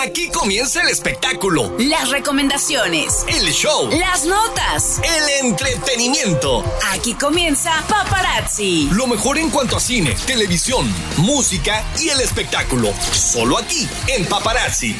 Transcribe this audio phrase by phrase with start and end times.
[0.00, 3.24] Aquí comienza el espectáculo, Las recomendaciones.
[3.26, 5.00] el show, Las notas.
[5.02, 6.62] el entretenimiento.
[6.92, 8.88] Aquí comienza Paparazzi.
[8.92, 12.92] Lo mejor en cuanto a cine, televisión, música y el espectáculo.
[13.12, 14.96] Solo aquí, en Paparazzi.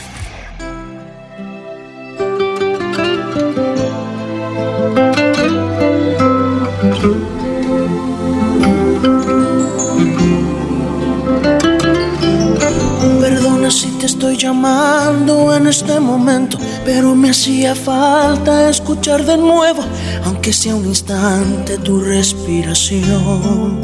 [14.08, 19.82] Estoy llamando en este momento, pero me hacía falta escuchar de nuevo,
[20.24, 23.82] aunque sea un instante, tu respiración.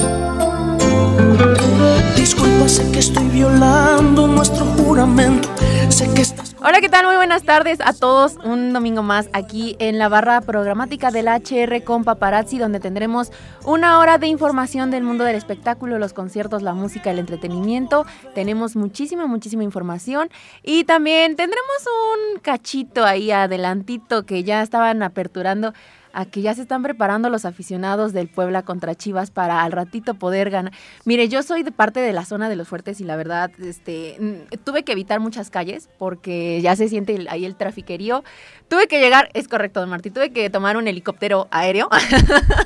[2.17, 5.51] Disculpa, sé que estoy violando nuestro juramento,
[5.91, 6.54] sé que estás...
[6.67, 7.05] Hola, ¿qué tal?
[7.05, 8.37] Muy buenas tardes a todos.
[8.43, 13.33] Un domingo más aquí en la barra programática del HR con Paparazzi, donde tendremos
[13.67, 18.07] una hora de información del mundo del espectáculo, los conciertos, la música, el entretenimiento.
[18.35, 20.31] Tenemos muchísima, muchísima información.
[20.63, 25.75] Y también tendremos un cachito ahí adelantito que ya estaban aperturando
[26.15, 30.15] a que ya se están preparando los aficionados del Puebla contra Chivas para al ratito
[30.15, 30.73] poder ganar.
[31.05, 34.17] Mire, yo soy de parte de la zona de los fuertes y la verdad, este,
[34.19, 38.25] mm, tuve que evitar muchas calles porque ya se siente el- ahí el trafiquerío.
[38.69, 41.89] Tuve que llegar, es correcto, don Martí, tuve que tomar un helicóptero aéreo.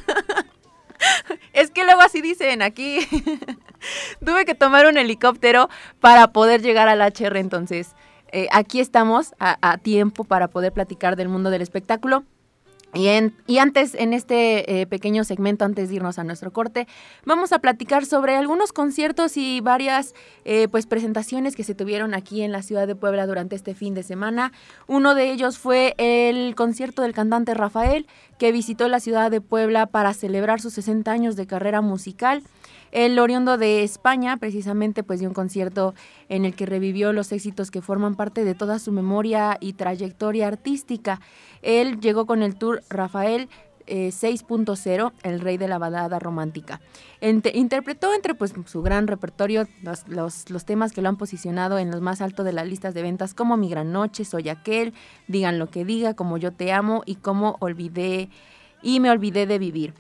[1.53, 2.99] es que luego así dicen aquí.
[4.25, 5.69] tuve que tomar un helicóptero
[6.01, 7.95] para poder llegar al HR, entonces
[8.33, 12.25] eh, aquí estamos a, a tiempo para poder platicar del mundo del espectáculo.
[12.95, 16.87] Y, en- y antes, en este eh, pequeño segmento, antes de irnos a nuestro corte,
[17.27, 20.15] vamos a platicar sobre algunos conciertos y varias
[20.47, 23.93] eh, pues, presentaciones que se tuvieron aquí en la ciudad de Puebla durante este fin
[23.95, 24.53] de semana.
[24.87, 28.07] Uno de ellos fue el concierto del cantante Rafael,
[28.39, 32.43] que visitó la ciudad de Puebla para celebrar sus 60 años de carrera musical.
[32.93, 35.95] El oriundo de España, precisamente, pues dio un concierto
[36.29, 40.47] en el que revivió los éxitos que forman parte de toda su memoria y trayectoria
[40.49, 41.21] artística.
[41.63, 43.49] Él llegó con el tour Rafael
[43.91, 46.81] eh, 6.0, el rey de la balada romántica.
[47.55, 51.91] Interpretó entre pues, su gran repertorio los, los- los temas que lo han posicionado en
[51.91, 54.93] los más altos de las listas de ventas, como Mi Gran Noche, Soy Aquel,
[55.27, 58.29] Digan lo que diga, Como Yo Te Amo y Como Olvidé
[58.83, 59.95] y Me Olvidé de Vivir.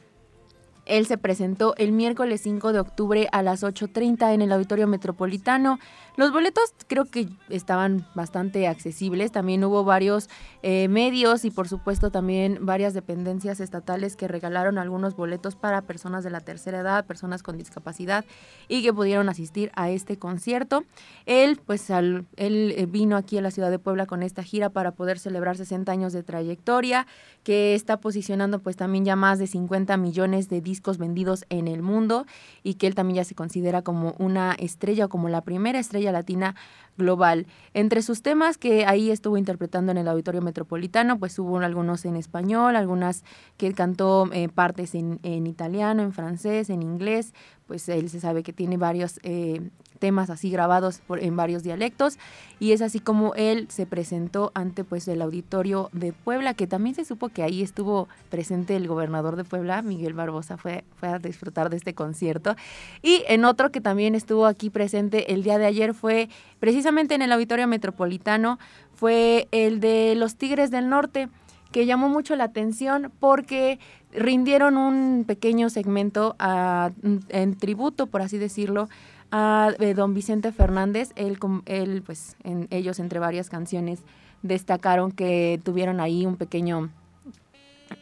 [0.88, 5.78] Él se presentó el miércoles 5 de octubre a las 8.30 en el Auditorio Metropolitano.
[6.18, 9.30] Los boletos creo que estaban bastante accesibles.
[9.30, 10.28] También hubo varios
[10.64, 16.24] eh, medios y por supuesto también varias dependencias estatales que regalaron algunos boletos para personas
[16.24, 18.24] de la tercera edad, personas con discapacidad
[18.66, 20.82] y que pudieron asistir a este concierto.
[21.24, 24.90] Él pues él eh, vino aquí a la ciudad de Puebla con esta gira para
[24.90, 27.06] poder celebrar 60 años de trayectoria
[27.44, 31.82] que está posicionando pues también ya más de 50 millones de discos vendidos en el
[31.82, 32.26] mundo
[32.64, 36.07] y que él también ya se considera como una estrella o como la primera estrella
[36.12, 36.54] latina
[36.98, 37.46] global.
[37.72, 42.16] Entre sus temas que ahí estuvo interpretando en el Auditorio Metropolitano, pues hubo algunos en
[42.16, 43.24] español, algunas
[43.56, 47.32] que cantó eh, partes en, italiano, en francés, en inglés,
[47.66, 52.18] pues él se sabe que tiene varios eh, temas así grabados por- en varios dialectos
[52.60, 56.94] y es así como él se presentó ante pues el auditorio de Puebla que también
[56.94, 61.18] se supo que ahí estuvo presente el gobernador de Puebla Miguel Barbosa fue, fue a
[61.18, 62.54] disfrutar de este concierto.
[63.02, 66.28] Y en otro que también estuvo aquí presente el día de ayer fue
[66.60, 68.58] precisamente en el auditorio metropolitano
[68.94, 71.28] fue el de los Tigres del Norte
[71.72, 73.78] que llamó mucho la atención porque
[74.12, 76.92] rindieron un pequeño segmento a-
[77.28, 78.88] en tributo, por así decirlo,
[79.30, 81.12] a eh, don Vicente Fernández.
[81.16, 84.02] Él, él, pues, en, ellos entre varias canciones
[84.42, 86.90] destacaron que tuvieron ahí un pequeño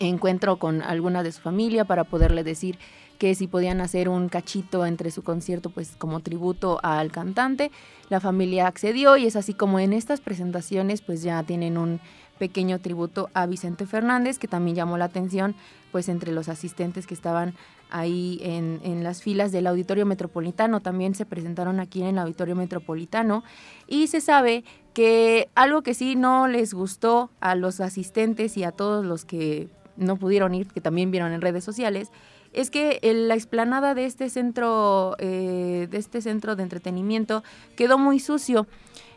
[0.00, 2.78] encuentro con alguna de su familia para poderle decir
[3.18, 7.70] que si podían hacer un cachito entre su concierto pues como tributo al cantante.
[8.10, 12.00] La familia accedió y es así como en estas presentaciones pues ya tienen un
[12.38, 15.54] pequeño tributo a Vicente Fernández que también llamó la atención
[15.92, 17.54] pues entre los asistentes que estaban
[17.90, 20.80] ahí en, en las filas del Auditorio Metropolitano.
[20.80, 23.44] También se presentaron aquí en el Auditorio Metropolitano
[23.86, 28.72] y se sabe que algo que sí no les gustó a los asistentes y a
[28.72, 32.10] todos los que no pudieron ir, que también vieron en redes sociales,
[32.52, 37.44] es que la explanada de este centro, eh, de este centro de entretenimiento
[37.76, 38.66] quedó muy sucio.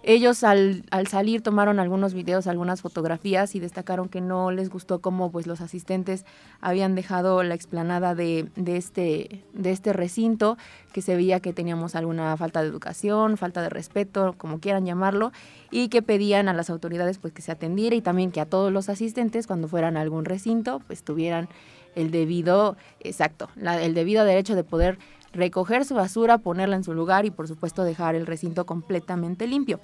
[0.10, 5.02] Ellos al, al salir tomaron algunos videos, algunas fotografías y destacaron que no les gustó
[5.02, 6.26] cómo pues los asistentes
[6.62, 10.58] habían dejado la explanada de, de este, de este recinto,
[10.94, 15.32] que se veía que teníamos alguna falta de educación, falta de respeto, como quieran llamarlo,
[15.70, 18.72] y que pedían a las autoridades pues que se atendiera y también que a todos
[18.74, 21.50] los asistentes cuando fueran a algún recinto pues tuvieran
[21.94, 24.98] el debido, exacto, la- el debido derecho de poder
[25.34, 29.80] recoger su basura, ponerla en su lugar y por supuesto dejar el recinto completamente limpio.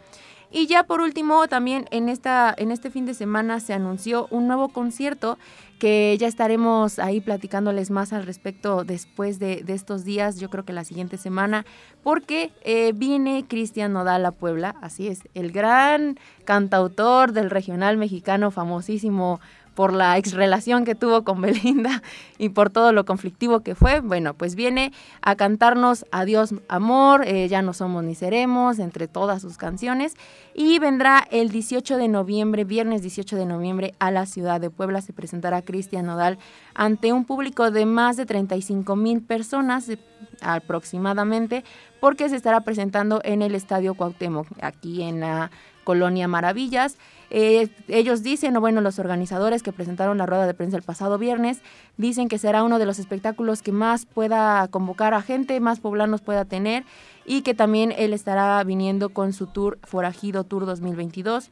[0.51, 4.47] Y ya por último, también en, esta, en este fin de semana se anunció un
[4.47, 5.37] nuevo concierto
[5.79, 10.71] que ya estaremos ahí platicándoles más al respecto después de, estos días, yo creo que
[10.71, 11.65] la siguiente semana,
[12.03, 18.51] porque eh, viene Cristian Nodal a Puebla, así es, el gran cantautor del regional mexicano
[18.51, 19.41] famosísimo
[19.75, 22.01] por la ex relación que tuvo con Belinda
[22.37, 24.91] y por todo lo conflictivo que fue, bueno, pues viene
[25.21, 30.15] a cantarnos Adiós Amor, eh, Ya no somos ni seremos, entre todas sus canciones,
[30.53, 35.01] y vendrá el 18 de noviembre, viernes 18 de noviembre, a la ciudad de Puebla.
[35.01, 36.39] Se presentará Cristian Nodal
[36.73, 39.99] ante un público de más de 35 mil personas eh,
[40.41, 41.63] aproximadamente,
[41.99, 45.51] porque se estará presentando en el Estadio Cuauhtémoc, aquí en la
[45.83, 46.97] colonia Maravillas.
[47.29, 51.17] Eh, ellos dicen, o bueno, los organizadores que presentaron la rueda de prensa el pasado
[51.17, 51.61] viernes,
[51.97, 56.21] dicen que será uno de los espectáculos que más pueda convocar a gente, más poblanos
[56.21, 56.83] pueda tener
[57.25, 61.51] y que también él estará viniendo con su tour Forajido Tour 2022.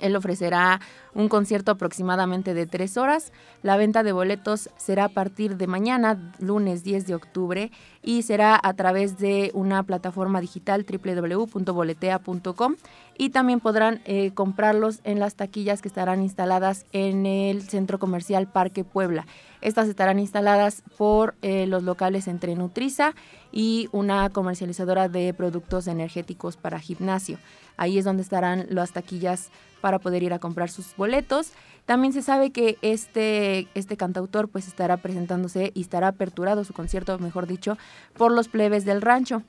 [0.00, 0.80] Él ofrecerá
[1.14, 3.32] un concierto aproximadamente de tres horas.
[3.62, 7.70] La venta de boletos será a partir de mañana, lunes 10 de octubre,
[8.02, 12.76] y será a través de una plataforma digital www.boletea.com
[13.18, 18.46] y también podrán eh, comprarlos en las taquillas que estarán instaladas en el centro comercial
[18.46, 19.26] Parque Puebla.
[19.60, 23.14] Estas estarán instaladas por eh, los locales entre Nutriza
[23.52, 27.36] y una comercializadora de productos energéticos para gimnasio.
[27.76, 31.52] Ahí es donde estarán las taquillas para poder ir a comprar sus boletos.
[31.86, 37.18] También se sabe que este, este cantautor pues estará presentándose y estará aperturado su concierto,
[37.18, 37.78] mejor dicho,
[38.16, 39.42] por los plebes del rancho.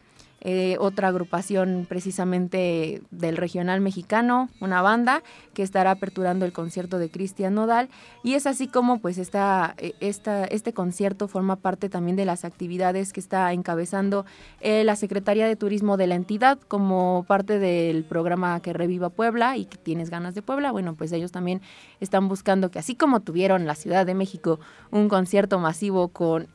[0.44, 5.22] Eh, otra agrupación precisamente del regional mexicano, una banda
[5.54, 7.90] que estará aperturando el concierto de Cristian Nodal.
[8.24, 13.14] Y es así como pues esta, eh, este concierto forma parte también de las actividades
[13.14, 14.26] que está encabezando
[14.62, 19.58] eh, la Secretaría de Turismo de la entidad como parte del programa que reviva Puebla
[19.58, 21.62] y que tienes ganas de Puebla, bueno pues ellos también
[22.00, 24.60] están buscando que así como tuvieron la Ciudad de México
[24.90, 26.48] un concierto masivo con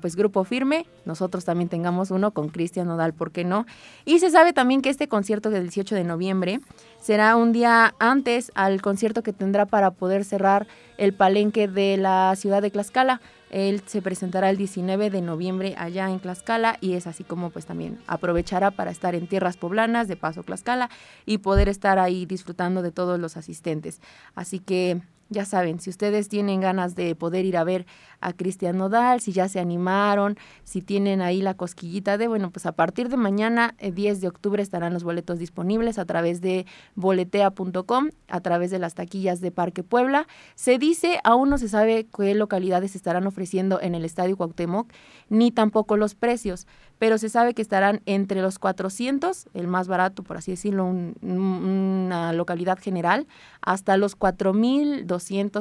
[0.00, 3.66] pues Grupo Firme, nosotros también tengamos uno con Cristian Nodal ¿por qué no?
[4.04, 6.60] Y se sabe también que este concierto del 18 de noviembre
[7.00, 10.66] será un día antes al concierto que tendrá para poder cerrar
[10.96, 13.20] el palenque de la ciudad de Tlaxcala.
[13.50, 17.66] Él se presentará el 19 de noviembre allá en Tlaxcala y es así como pues
[17.66, 20.90] también aprovechará para estar en tierras poblanas, de paso Tlaxcala,
[21.24, 24.00] y poder estar ahí disfrutando de todos los asistentes.
[24.34, 25.00] Así que
[25.34, 27.86] ya saben, si ustedes tienen ganas de poder ir a ver
[28.20, 32.64] a Cristian Nodal, si ya se animaron, si tienen ahí la cosquillita de, bueno, pues
[32.64, 36.64] a partir de mañana, 10 eh, de octubre, estarán los boletos disponibles a través de
[36.94, 40.26] boletea.com, a través de las taquillas de Parque Puebla.
[40.54, 44.90] Se dice, aún no se sabe qué localidades estarán ofreciendo en el Estadio Cuauhtémoc,
[45.28, 46.66] ni tampoco los precios,
[46.98, 52.32] pero se sabe que estarán entre los 400, el más barato, por así decirlo, una
[52.32, 53.26] localidad general,
[53.60, 55.06] hasta los 4.200,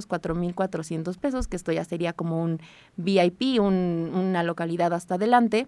[0.08, 2.60] 4.400 pesos, que esto ya sería como un
[2.98, 5.68] VIP, una localidad hasta adelante.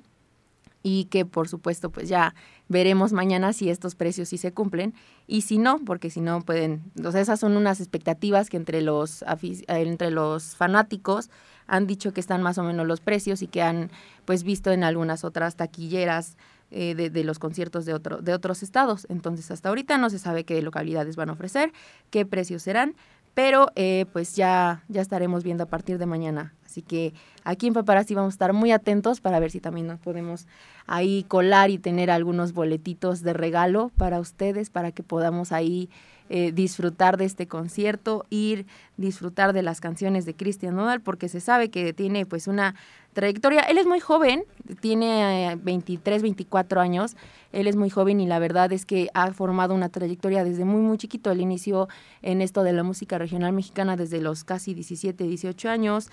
[0.88, 2.36] Y que por supuesto pues ya
[2.68, 4.94] veremos mañana si estos precios sí se cumplen.
[5.26, 9.26] Y si no, porque si no pueden, entonces esas son unas expectativas que entre los
[9.68, 11.32] entre los fanáticos
[11.68, 13.90] han dicho que están más o menos los precios y que han
[14.26, 16.38] pues visto en algunas otras taquilleras
[16.72, 19.06] eh, de, de, los conciertos de, otro, de otros estados.
[19.10, 21.72] Entonces hasta ahorita no se sabe qué localidades van a ofrecer,
[22.10, 22.96] qué precios serán,
[23.36, 26.54] pero eh, pues ya, ya estaremos viendo a partir de mañana.
[26.66, 27.14] Así que
[27.44, 30.48] aquí en Paparazzi vamos a estar muy atentos para ver si también nos podemos
[30.88, 35.90] ahí colar y tener algunos boletitos de regalo para ustedes, para que podamos ahí
[36.30, 38.66] eh, disfrutar de este concierto, ir
[38.98, 42.76] disfrutar de las canciones de Cristian Nodal, porque se sabe que tiene pues una
[43.14, 43.62] trayectoria.
[43.62, 44.44] Él es muy joven,
[44.80, 47.16] tiene 23, eh, 24 años,
[47.52, 50.82] él es muy joven y la verdad es que ha formado una trayectoria desde muy,
[50.82, 51.32] muy chiquito.
[51.32, 51.88] Él inició
[52.22, 56.10] en esto de la música regional mexicana desde los casi 17, 18 años.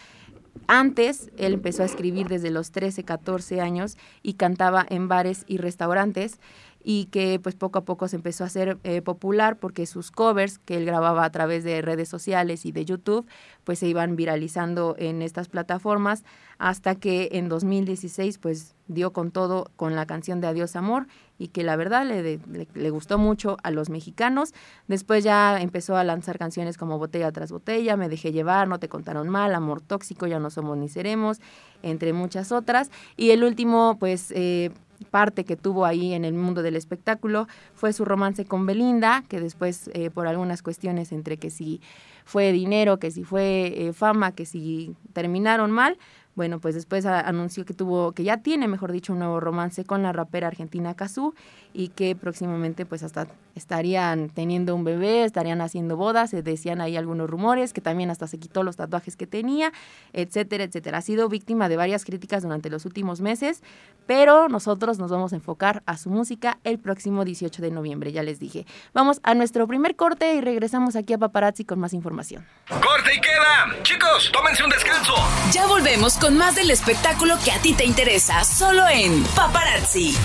[0.66, 5.58] Antes, él empezó a escribir desde los 13, 14 años y cantaba en bares y
[5.58, 6.38] restaurantes
[6.84, 10.58] y que pues poco a poco se empezó a hacer eh, popular porque sus covers
[10.58, 13.26] que él grababa a través de redes sociales y de YouTube
[13.64, 16.24] pues se iban viralizando en estas plataformas
[16.58, 21.06] hasta que en 2016 pues dio con todo con la canción de Adiós Amor
[21.38, 22.38] y que la verdad le,
[22.74, 24.54] le, gustó mucho a los mexicanos.
[24.86, 28.88] Después ya empezó a lanzar canciones como Botella tras Botella, Me dejé llevar, No te
[28.88, 31.40] contaron mal, Amor tóxico, Ya no somos ni seremos,
[31.82, 32.90] entre muchas otras.
[33.16, 34.70] Y el último pues eh,
[35.10, 39.40] parte que tuvo ahí en el mundo del espectáculo fue su romance con Belinda, que
[39.40, 41.80] después eh, por algunas cuestiones entre que si
[42.24, 45.98] fue dinero, que si fue eh, fama, que si terminaron mal,
[46.34, 50.02] bueno, pues después anunció que tuvo, que ya tiene, mejor dicho, un nuevo romance con
[50.02, 51.34] la rapera argentina Kazú
[51.74, 56.96] y que próximamente pues hasta estarían teniendo un bebé, estarían haciendo bodas, se decían ahí
[56.96, 59.72] algunos rumores, que también hasta se quitó los tatuajes que tenía,
[60.12, 60.98] etcétera, etcétera.
[60.98, 63.62] Ha sido víctima de varias críticas durante los últimos meses,
[64.06, 68.22] pero nosotros nos vamos a enfocar a su música el próximo 18 de noviembre, ya
[68.22, 68.66] les dije.
[68.94, 72.46] Vamos a nuestro primer corte y regresamos aquí a Paparazzi con más información.
[72.68, 73.82] ¡Corte y queda!
[73.82, 75.14] Chicos, tómense un descanso.
[75.52, 80.16] Ya volvemos con más del espectáculo que a ti te interesa, solo en Paparazzi.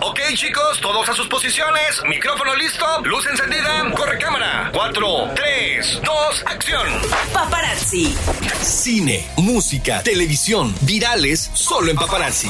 [0.00, 4.70] Ok chicos, todos a sus posiciones, micrófono listo, luz encendida, corre cámara.
[4.72, 6.88] 4, 3, 2, acción.
[7.34, 8.16] Paparazzi.
[8.62, 12.48] Cine, música, televisión, virales, solo en paparazzi.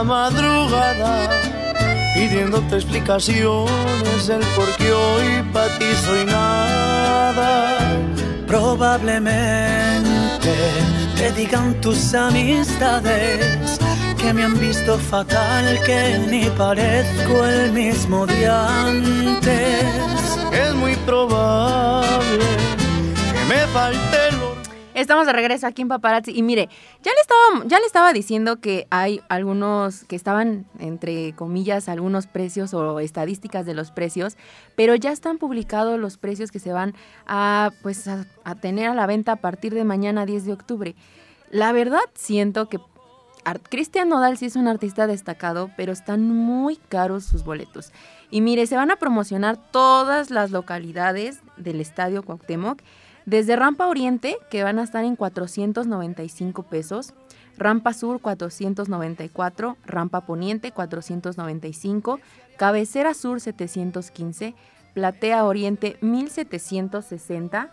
[0.00, 1.28] La madrugada
[2.14, 7.76] pidiéndote explicaciones del por qué hoy para ti soy nada.
[8.46, 10.54] Probablemente
[11.18, 13.78] te digan tus amistades
[14.16, 19.84] que me han visto fatal, que ni parezco el mismo de antes.
[20.50, 22.46] Es muy probable
[23.32, 24.29] que me falte
[25.00, 26.68] Estamos de regreso aquí en Paparazzi y mire,
[27.02, 32.26] ya le estaba ya le estaba diciendo que hay algunos que estaban entre comillas algunos
[32.26, 34.36] precios o estadísticas de los precios,
[34.76, 36.94] pero ya están publicados los precios que se van
[37.26, 38.26] a pues a,
[38.60, 40.94] tener a la venta a partir de mañana 10 de octubre.
[41.50, 42.78] La verdad siento que
[43.70, 47.90] Cristian Nodal sí es un artista destacado, pero están muy caros sus boletos.
[48.30, 52.82] Y mire, se van a promocionar todas las localidades del Estadio Cuauhtémoc
[53.30, 57.14] desde Rampa Oriente, que van a estar en 495 pesos,
[57.56, 62.18] Rampa Sur 494, Rampa Poniente 495,
[62.56, 64.56] Cabecera Sur 715,
[64.94, 67.70] Platea Oriente 1760,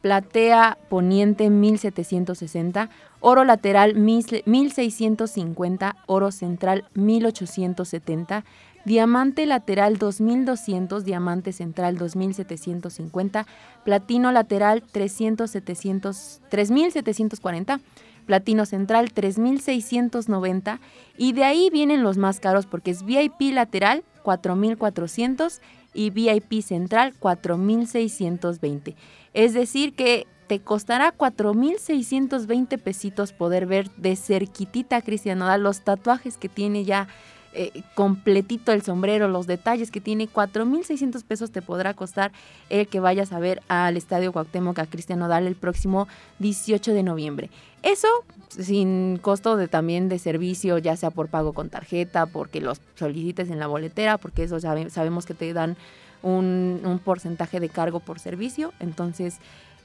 [0.00, 8.44] Platea Poniente 1760, Oro Lateral 1650, Oro Central 1870,
[8.84, 13.46] diamante lateral 2200, diamante central 2750,
[13.84, 17.80] platino lateral 300, 3740,
[18.26, 20.80] platino central 3690
[21.18, 25.60] y de ahí vienen los más caros porque es VIP lateral 4400
[25.94, 28.96] y VIP central 4620.
[29.34, 36.38] Es decir que te costará 4.620 pesitos poder ver de cerquitita a Cristian los tatuajes
[36.38, 37.06] que tiene ya
[37.52, 42.30] eh, completito el sombrero, los detalles que tiene, 4.600 pesos te podrá costar
[42.68, 46.06] el que vayas a ver al Estadio Cuauhtémoc a Cristiano Dal el próximo
[46.38, 47.50] 18 de noviembre.
[47.82, 48.08] Eso
[48.50, 53.50] sin costo de también de servicio, ya sea por pago con tarjeta, porque los solicites
[53.50, 55.76] en la boletera, porque eso sabemos que te dan
[56.22, 58.72] un porcentaje de cargo por servicio.
[58.80, 59.38] Entonces,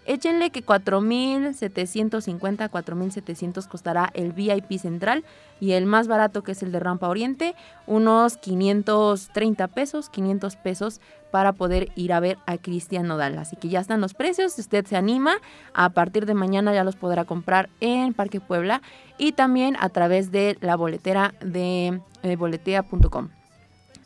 [0.06, 5.24] Échenle que 4.750, 4.700 costará el VIP central
[5.60, 7.56] y el más barato que es el de Rampa Oriente,
[7.88, 13.38] unos 530 pesos, 500 pesos para poder ir a ver a Cristian Nodal.
[13.38, 15.36] Así que ya están los precios, si usted se anima,
[15.74, 18.82] a partir de mañana ya los podrá comprar en Parque Puebla
[19.18, 23.30] y también a través de la boletera de, de boletea.com.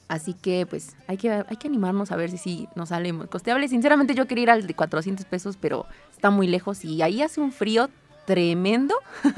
[0.10, 3.68] Así que pues hay que, hay que animarnos a ver si, si nos sale costeable.
[3.68, 7.40] Sinceramente yo quería ir al de 400 pesos, pero está muy lejos y ahí hace
[7.40, 7.90] un frío
[8.30, 8.94] tremendo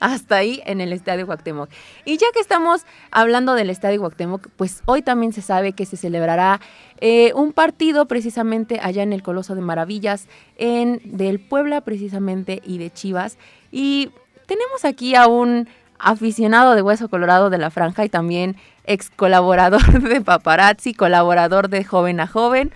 [0.00, 1.70] hasta ahí en el Estadio Cuauhtémoc.
[2.04, 5.96] Y ya que estamos hablando del Estadio Cuauhtémoc, pues hoy también se sabe que se
[5.96, 6.60] celebrará
[7.00, 10.26] eh, un partido precisamente allá en el Coloso de Maravillas,
[10.56, 13.38] en del Puebla precisamente y de Chivas.
[13.70, 14.10] Y
[14.46, 15.68] tenemos aquí a un
[16.00, 21.84] aficionado de Hueso Colorado de la Franja y también ex colaborador de Paparazzi, colaborador de
[21.84, 22.72] Joven a Joven.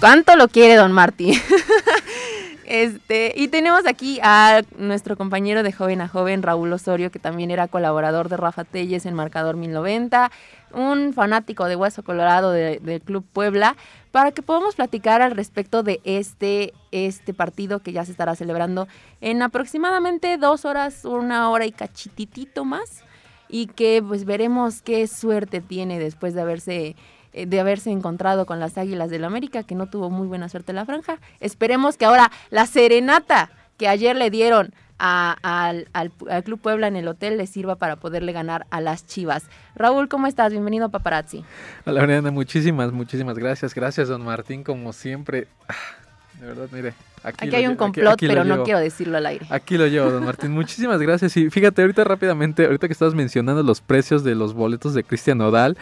[0.00, 1.42] ¿Cuánto lo quiere don Martí?
[2.70, 7.50] Este, y tenemos aquí a nuestro compañero de joven a joven, Raúl Osorio, que también
[7.50, 10.30] era colaborador de Rafa Telles en Marcador 1090,
[10.74, 13.74] un fanático de Hueso Colorado del Club Puebla,
[14.10, 18.86] para que podamos platicar al respecto de este, este partido que ya se estará celebrando
[19.22, 23.02] en aproximadamente dos horas, una hora y cachititito más.
[23.50, 26.96] y que pues veremos qué suerte tiene después de haberse
[27.46, 30.76] de haberse encontrado con las Águilas del América, que no tuvo muy buena suerte en
[30.76, 31.18] la franja.
[31.40, 36.10] Esperemos que ahora la serenata que ayer le dieron al,
[36.44, 39.44] Club Puebla en el hotel le sirva para poderle ganar a las Chivas.
[39.74, 40.50] Raúl, ¿cómo estás?
[40.52, 41.44] Bienvenido a Paparazzi.
[41.86, 43.74] Hola, Mariana, muchísimas, muchísimas gracias.
[43.74, 45.46] Gracias, don Martín, como siempre.
[45.68, 45.74] Ah,
[46.40, 46.94] de verdad, mire.
[47.24, 49.46] Aquí, hay un complot, pero no quiero decirlo al aire.
[49.50, 50.52] Aquí lo llevo, don Martín.
[50.52, 51.36] Muchísimas gracias.
[51.36, 55.40] Y fíjate, ahorita rápidamente, ahorita que estabas mencionando los precios de los boletos de Cristian
[55.40, 55.76] Odal,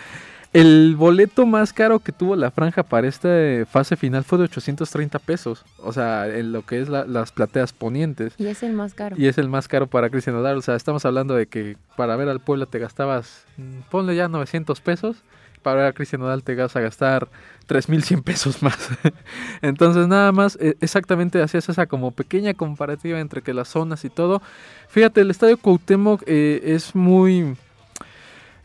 [0.56, 3.28] el boleto más caro que tuvo la franja para esta
[3.66, 5.66] fase final fue de 830 pesos.
[5.76, 8.32] O sea, en lo que es las plateas ponientes.
[8.38, 9.16] Y es el más caro.
[9.18, 10.56] Y es el más caro para Cristian Odal.
[10.56, 14.28] O sea, estamos hablando de que para ver al pueblo te gastabas, mm, ponle ya
[14.28, 15.18] 900 pesos.
[15.60, 17.28] Para ver a Cristian Odal te vas a gastar
[17.66, 18.78] 3.100 pesos más.
[19.60, 24.08] Entonces, nada más, e, exactamente hacías esa como pequeña comparativa entre que las zonas y
[24.08, 24.40] todo.
[24.88, 27.56] Fíjate, el estadio Cuauhtémoc eh, es muy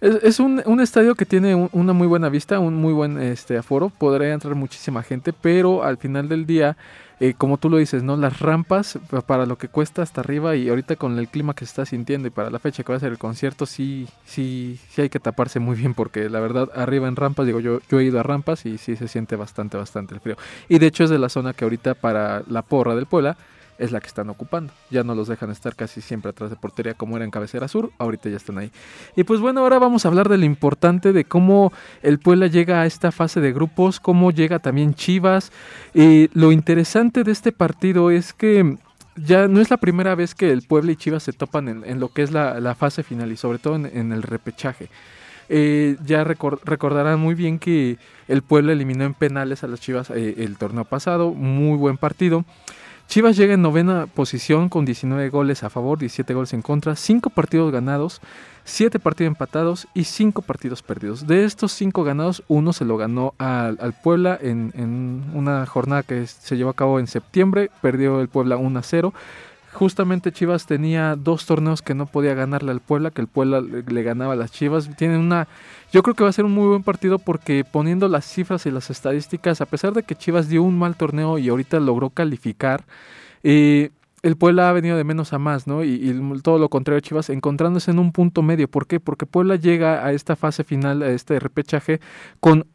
[0.01, 3.89] es, un, un, estadio que tiene una muy buena vista, un muy buen este, aforo.
[3.89, 6.75] Podría entrar muchísima gente, pero al final del día,
[7.19, 8.17] eh, como tú lo dices, ¿no?
[8.17, 11.69] Las rampas para lo que cuesta hasta arriba y ahorita con el clima que se
[11.69, 15.03] está sintiendo y para la fecha que va a ser el concierto, sí, sí, sí
[15.03, 18.03] hay que taparse muy bien porque la verdad arriba en rampas, digo yo, yo he
[18.03, 20.35] ido a rampas y sí se siente bastante, bastante el frío.
[20.67, 23.37] Y de hecho es de la zona que ahorita para la porra del Puebla
[23.81, 24.71] es la que están ocupando.
[24.91, 27.91] Ya no los dejan estar casi siempre atrás de portería como era en cabecera sur,
[27.97, 28.71] ahorita ya están ahí.
[29.15, 31.73] Y pues bueno, ahora vamos a hablar de lo importante de cómo
[32.03, 35.51] el Puebla llega a esta fase de grupos, cómo llega también Chivas.
[35.95, 38.77] Y lo interesante de este partido es que
[39.15, 42.09] ya no es la primera vez que el Puebla y Chivas se topan en, lo
[42.09, 44.89] que es la, fase final y sobre todo en, el repechaje.
[45.49, 47.97] Eh, ya recordarán muy bien que
[48.27, 52.45] el Puebla eliminó en penales a las Chivas eh, el torneo pasado, muy buen partido.
[53.11, 57.29] Chivas llega en novena posición con 19 goles a favor, 17 goles en contra, 5
[57.31, 58.21] partidos ganados,
[58.63, 61.27] 7 partidos empatados y 5 partidos perdidos.
[61.27, 66.55] De estos 5 ganados, uno se lo ganó al, Puebla en, una jornada que se
[66.55, 69.13] llevó a cabo en septiembre, perdió el Puebla 1 a 0
[69.73, 74.03] justamente Chivas tenía dos torneos que no podía ganarle al Puebla, que el Puebla le,
[74.03, 74.89] ganaba a las Chivas.
[74.97, 75.47] Tienen una,
[75.91, 78.71] yo creo que va a ser un muy buen partido porque poniendo las cifras y
[78.71, 82.83] las estadísticas, a pesar de que Chivas dio un mal torneo y ahorita logró calificar,
[83.43, 83.91] eh,
[84.23, 85.83] el Puebla ha venido de menos a más, ¿no?
[85.83, 88.67] Y, y, todo lo contrario, Chivas encontrándose en un punto medio.
[88.67, 88.99] ¿Por qué?
[88.99, 91.99] Porque Puebla llega a esta fase final, a este repechaje,
[92.39, 92.67] con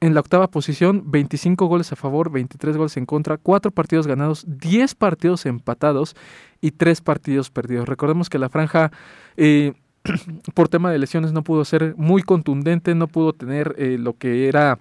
[0.00, 4.44] en la octava posición, 25 goles a favor, 23 goles en contra, 4 partidos ganados,
[4.46, 6.16] 10 partidos empatados
[6.62, 7.88] y 3 partidos perdidos.
[7.88, 8.90] Recordemos que la franja,
[9.36, 9.74] eh,
[10.54, 14.48] por tema de lesiones, no pudo ser muy contundente, no pudo tener eh, lo que
[14.48, 14.78] era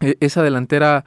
[0.00, 1.04] eh, esa delantera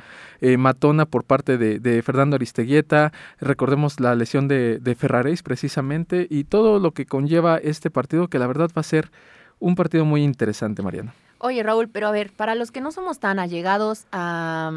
[0.57, 4.95] matona por parte de, Fernando Aristeguieta, recordemos la lesión de, de
[5.43, 9.11] precisamente y todo lo que conlleva este partido que la verdad va a ser
[9.59, 11.13] un partido muy interesante, Mariana.
[11.39, 14.71] Oye, Raúl, pero a ver, para los que no somos tan allegados a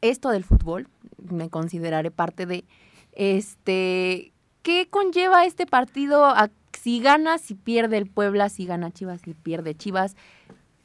[0.00, 0.88] esto del fútbol,
[1.30, 2.64] me consideraré parte de,
[3.12, 6.24] este, ¿qué conlleva este partido?
[6.24, 10.16] A, si gana, si pierde el Puebla, si gana Chivas, si pierde Chivas.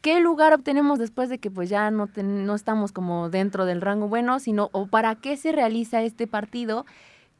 [0.01, 4.08] ¿Qué lugar obtenemos después de que pues ya no, no estamos como dentro del rango
[4.08, 6.86] bueno, sino o para qué se realiza este partido?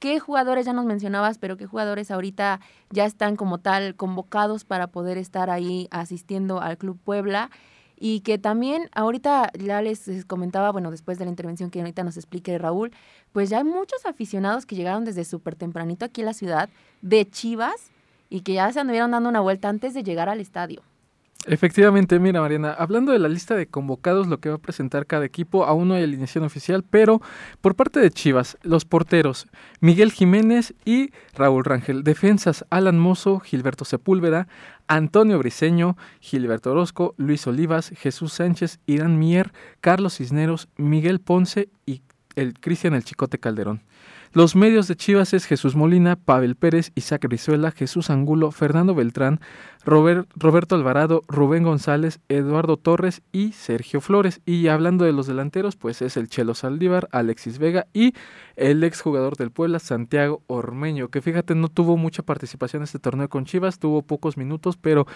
[0.02, 2.60] ¿Qué jugadores ya nos mencionabas, pero qué jugadores ahorita
[2.90, 7.52] ya están como tal convocados para poder estar ahí asistiendo al Club Puebla?
[8.00, 12.18] Y que también ahorita ya les comentaba, bueno, después de la intervención que ahorita nos
[12.18, 12.92] explique Raúl,
[13.32, 16.70] pues ya hay muchos aficionados que llegaron desde súper tempranito aquí a la ciudad
[17.04, 17.92] de Chivas
[18.28, 20.82] y que ya se anduvieron dando una vuelta antes de llegar al estadio.
[21.48, 25.26] Efectivamente, mira Mariana, hablando de la lista de convocados, lo que va a presentar cada
[25.26, 27.20] equipo, aún no hay alineación oficial, pero
[27.62, 29.48] por parte de Chivas, los porteros
[29.80, 34.48] Miguel Jiménez y Raúl Rangel, defensas Alan Mozo, Gilberto Sepúlveda,
[34.88, 42.04] Antonio Briseño, Gilberto Orozco, Luis Olivas, Jesús Sánchez, Irán Mier, Carlos Cisneros, Miguel Ponce y
[42.36, 43.82] el Cristian El Chicote Calderón.
[44.34, 49.42] Los medios de Chivas es Jesús Molina, Pavel Pérez, Isaac Brizuela, Jesús Angulo, Fernando Beltrán,
[49.84, 54.40] Roberto Alvarado, Rubén González, Eduardo Torres y Sergio Flores.
[54.46, 58.14] Y hablando de los delanteros, pues es el Chelo Saldívar, Alexis Vega y
[58.56, 63.28] el exjugador del Puebla, Santiago Ormeño, que fíjate no tuvo mucha participación en este torneo
[63.28, 65.08] con Chivas, tuvo pocos minutos, pero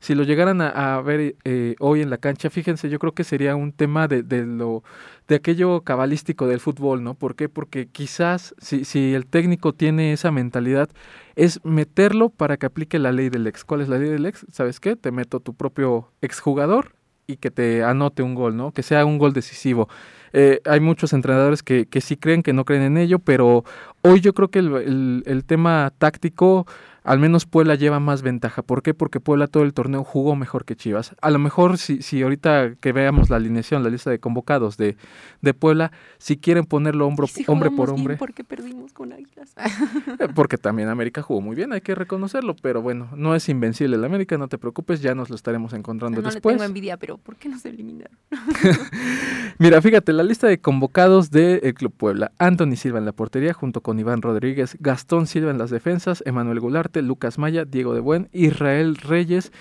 [0.00, 3.56] si lo llegaran a, ver eh, hoy en la cancha, fíjense, yo creo que sería
[3.56, 4.84] un tema de, de, lo
[5.26, 7.14] de aquello cabalístico del fútbol, ¿no?
[7.14, 7.48] ¿Por qué?
[7.48, 10.88] Porque quizás si, si el técnico tiene esa mentalidad,
[11.34, 13.64] es meterlo para que aplique la ley del ex.
[13.64, 14.46] ¿Cuál es la ley del ex?
[14.52, 14.94] ¿Sabes qué?
[14.96, 16.92] Te meto tu propio exjugador
[17.26, 18.72] y que te anote un gol, ¿no?
[18.72, 19.88] Que sea un gol decisivo.
[20.32, 23.64] Eh, hay muchos entrenadores que, que sí creen, que no creen en ello, pero
[24.02, 26.66] hoy yo creo que el, el, el tema táctico
[27.08, 28.60] al menos Puebla lleva más ventaja.
[28.60, 28.92] ¿Por qué?
[28.92, 31.16] Porque Puebla todo el torneo jugó mejor que Chivas.
[31.22, 34.98] A lo mejor si, si ahorita que veamos la alineación, la lista de convocados de,
[35.40, 39.14] de Puebla, si quieren ponerlo hombro, Sí hombre por jugamos bien hombre, porque perdimos con
[39.14, 39.54] Águilas.
[40.18, 43.96] eh, porque también América jugó muy bien, hay que reconocerlo, pero bueno, no es invencible
[43.96, 46.56] el América, no te preocupes, ya nos lo estaremos encontrando No le después.
[46.56, 48.18] tengo envidia, pero ¿por qué nos eliminaron?
[49.58, 52.32] Mira, fíjate, la lista de convocados del Club Puebla.
[52.38, 56.60] Anthony Silva en la portería junto con Iván Rodríguez, Gastón Silva en las defensas, Emanuel
[57.02, 59.52] Lucas Maya, Diego de Buen, Israel Reyes,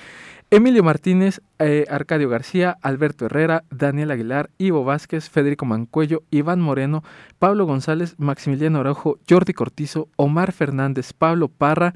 [0.49, 7.03] Emilio Martínez, eh, Arcadio García, Alberto Herrera, Daniel Aguilar, Ivo Vázquez, Federico Mancuello, Iván Moreno,
[7.37, 11.95] Pablo González, Maximiliano Araujo, Jordi Cortizo, Omar Fernández, Pablo Parra,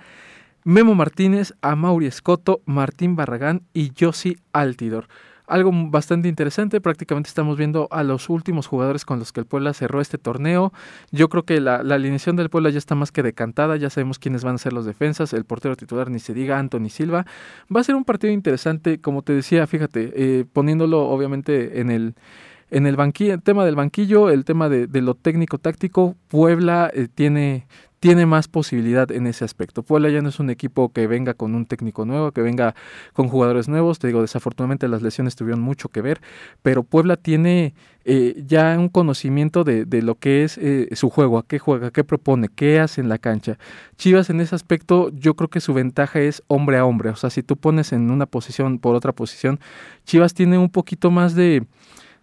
[0.66, 5.08] Memo Martínez, Amauri Escoto, Martín Barragán y Yossi Altidor.
[5.52, 9.74] Algo bastante interesante, prácticamente estamos viendo a los últimos jugadores con los que el Puebla
[9.74, 10.72] cerró este torneo.
[11.12, 14.18] Yo creo que la, la alineación del Puebla ya está más que decantada, ya sabemos
[14.18, 17.26] quiénes van a ser los defensas, el portero titular ni se diga, Anthony Silva.
[17.76, 22.16] Va a ser un partido interesante, como te decía, fíjate, eh, poniéndolo obviamente en el,
[22.70, 27.68] en el banquillo, el tema del banquillo, el tema de, lo técnico-táctico, Puebla eh, tiene,
[28.02, 29.84] tiene más posibilidad en ese aspecto.
[29.84, 32.74] Puebla ya no es un equipo que venga con un técnico nuevo, que venga
[33.14, 34.00] con jugadores nuevos.
[34.00, 36.20] Te digo, desafortunadamente las lesiones tuvieron mucho que ver,
[36.64, 41.46] pero Puebla tiene eh, ya un conocimiento de, lo que es eh, su juego, a
[41.46, 43.60] qué juega, qué propone, qué hace en la cancha.
[43.98, 47.12] Chivas en ese aspecto, yo creo que su ventaja es hombre a hombre.
[47.12, 49.60] O sea, si tú pones en una posición por otra posición,
[50.06, 51.68] Chivas tiene un poquito más de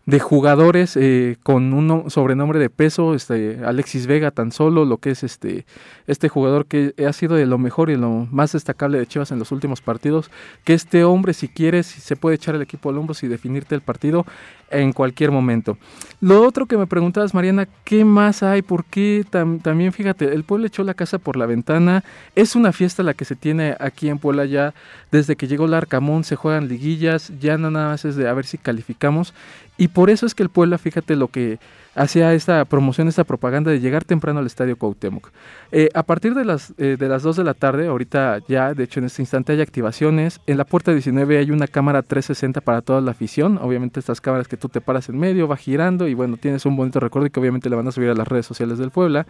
[0.09, 4.97] de jugadores eh, con un no- sobrenombre de peso, este Alexis Vega tan solo, lo
[4.97, 5.67] que es este
[6.07, 9.39] este jugador que ha sido de lo mejor y lo más destacable de Chivas en
[9.39, 10.31] los últimos partidos,
[10.65, 13.83] que este hombre si quieres se puede echar el equipo al hombro y definirte el
[13.83, 14.25] partido
[14.71, 15.77] en cualquier momento.
[16.21, 18.63] Lo otro que me preguntabas, Mariana, ¿qué más hay?
[18.63, 19.25] ¿Por qué?
[19.31, 22.03] Tam- también fíjate, el pueblo echó la casa por la ventana.
[22.35, 24.73] Es una fiesta la que se tiene aquí en Puebla ya
[25.11, 28.33] desde que llegó el Arcamón, se juegan liguillas, ya no nada más es de a
[28.35, 29.33] ver si calificamos.
[29.79, 31.59] Y por eso es que el Puebla, fíjate lo que
[31.95, 35.31] hacía esta promoción, esta propaganda de llegar temprano al Estadio Cuauhtémoc.
[35.73, 38.85] Eh, a partir de las, eh, de las 2 de la tarde, ahorita ya, de
[38.85, 40.41] hecho en este instante hay activaciones.
[40.47, 43.59] En la puerta 19 hay una cámara 360 para toda la afición.
[43.59, 46.77] Obviamente estas cámaras que tú te paras en medio, va girando y bueno, tienes un
[46.77, 49.27] bonito recuerdo y que obviamente le van a subir a las redes sociales del Puebla.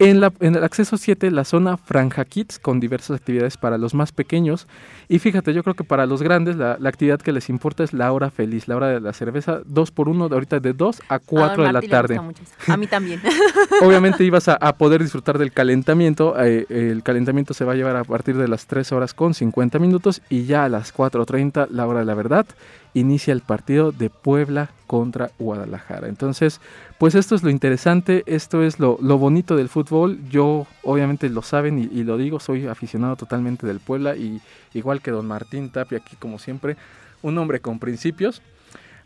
[0.00, 3.92] En, la, en el acceso 7, la zona Franja Kids, con diversas actividades para los
[3.92, 4.66] más pequeños.
[5.08, 7.92] Y fíjate, yo creo que para los grandes, la, la actividad que les importa es
[7.92, 11.02] la hora feliz, la hora de la cerveza, 2 por 1 de ahorita de 2
[11.08, 12.18] a 4 A de la tarde.
[12.66, 13.20] A mí también.
[13.82, 16.34] Obviamente ibas a, a poder disfrutar del calentamiento.
[16.42, 19.78] eh, el calentamiento se va a llevar a partir de las 3 horas con 50
[19.78, 22.46] minutos y ya a las 4.30, la hora de la verdad,
[22.94, 26.08] inicia el partido de Puebla contra Guadalajara.
[26.08, 26.60] Entonces,
[26.98, 30.18] pues esto es lo interesante, esto es lo, lo bonito del fútbol.
[30.30, 34.40] Yo obviamente lo saben y, y lo digo, soy aficionado totalmente del Puebla y
[34.74, 36.76] igual que don Martín Tapia aquí como siempre,
[37.22, 38.42] un hombre con principios.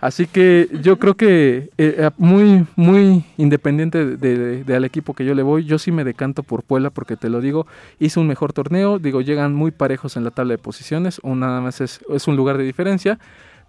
[0.01, 5.35] Así que yo creo que eh, muy, muy independiente de, de- del equipo que yo
[5.35, 7.67] le voy, yo sí me decanto por Puebla porque te lo digo,
[8.01, 11.63] hizo un mejor torneo, digo, llegan muy parejos en la tabla de posiciones, o nada
[11.63, 13.19] más es, es un lugar de diferencia,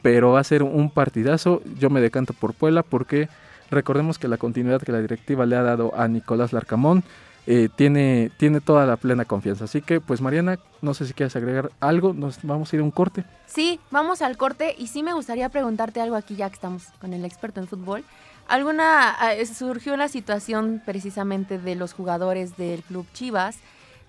[0.05, 3.27] pero va a ser un partidazo, yo me decanto por Puebla porque
[3.71, 7.03] recordemos que la continuidad que la directiva le ha dado a Nicolás Larcamón
[7.47, 9.63] eh, tiene, tiene toda la plena confianza.
[9.63, 12.85] Así que, pues Mariana, no sé si quieres agregar algo, nos vamos a ir a
[12.85, 13.25] un corte.
[13.47, 17.11] Sí, vamos al corte y sí me gustaría preguntarte algo aquí ya que estamos con
[17.11, 18.03] el experto en fútbol.
[18.47, 23.57] ¿Alguna eh, surgió la situación precisamente de los jugadores del club Chivas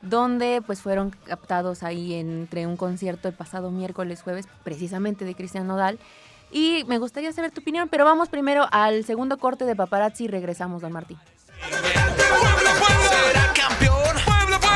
[0.08, 5.66] donde pues fueron captados ahí entre un concierto el pasado miércoles jueves precisamente de Cristian
[5.66, 5.98] Nodal
[6.50, 10.28] y me gustaría saber tu opinión, pero vamos primero al segundo corte de paparazzi y
[10.28, 11.18] regresamos, don Martín.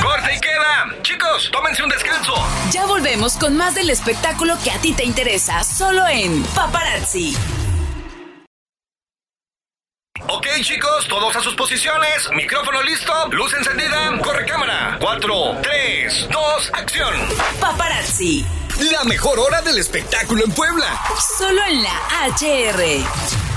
[0.02, 1.02] Corte y queda.
[1.02, 2.34] Chicos, tómense un descanso.
[2.72, 7.36] Ya volvemos con más del espectáculo que a ti te interesa, solo en Paparazzi.
[10.28, 12.28] Ok, chicos, todos a sus posiciones.
[12.34, 14.96] Micrófono listo, luz encendida, corre cámara.
[15.00, 17.14] 4, 3, 2, acción.
[17.60, 18.44] Paparazzi,
[18.92, 21.00] La mejor hora del espectáculo en Puebla.
[21.38, 21.92] solo en la
[22.38, 23.49] HR.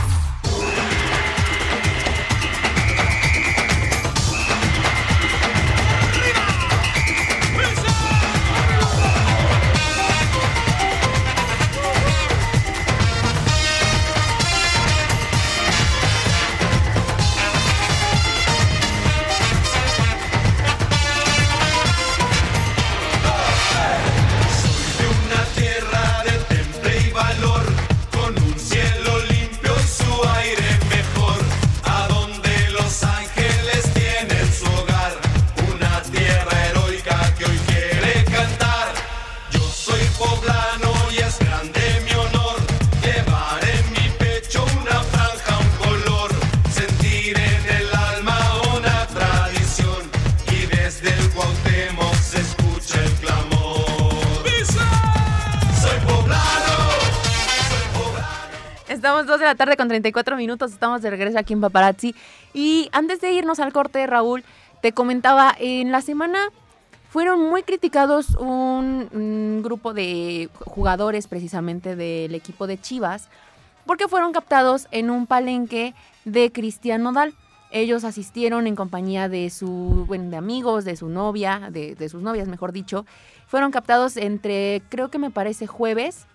[59.55, 62.15] Tarde con 34 minutos, estamos de regreso aquí en Paparazzi.
[62.53, 64.43] Y antes de irnos al corte, Raúl,
[64.81, 66.49] te comentaba, en la semana
[67.09, 73.29] fueron muy criticados un, grupo de jugadores precisamente del equipo de Chivas,
[73.85, 75.93] porque fueron captados en un palenque
[76.25, 77.33] de Cristian Nodal.
[77.71, 82.47] Ellos asistieron en compañía de su, bueno, de amigos, de su novia, de sus novias,
[82.47, 83.05] mejor dicho.
[83.47, 86.25] Fueron captados entre, creo que me parece jueves,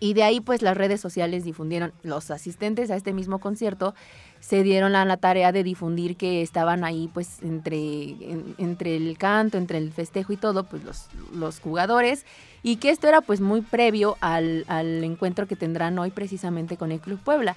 [0.00, 3.94] y de ahí pues las redes sociales difundieron, los asistentes a este mismo concierto
[4.40, 7.76] se dieron la, la tarea de difundir que estaban ahí pues entre,
[8.10, 12.26] en- entre el canto, entre el festejo y todo, pues los, los jugadores
[12.62, 16.92] y que esto era pues muy previo al, al encuentro que tendrán hoy precisamente con
[16.92, 17.56] el Club Puebla.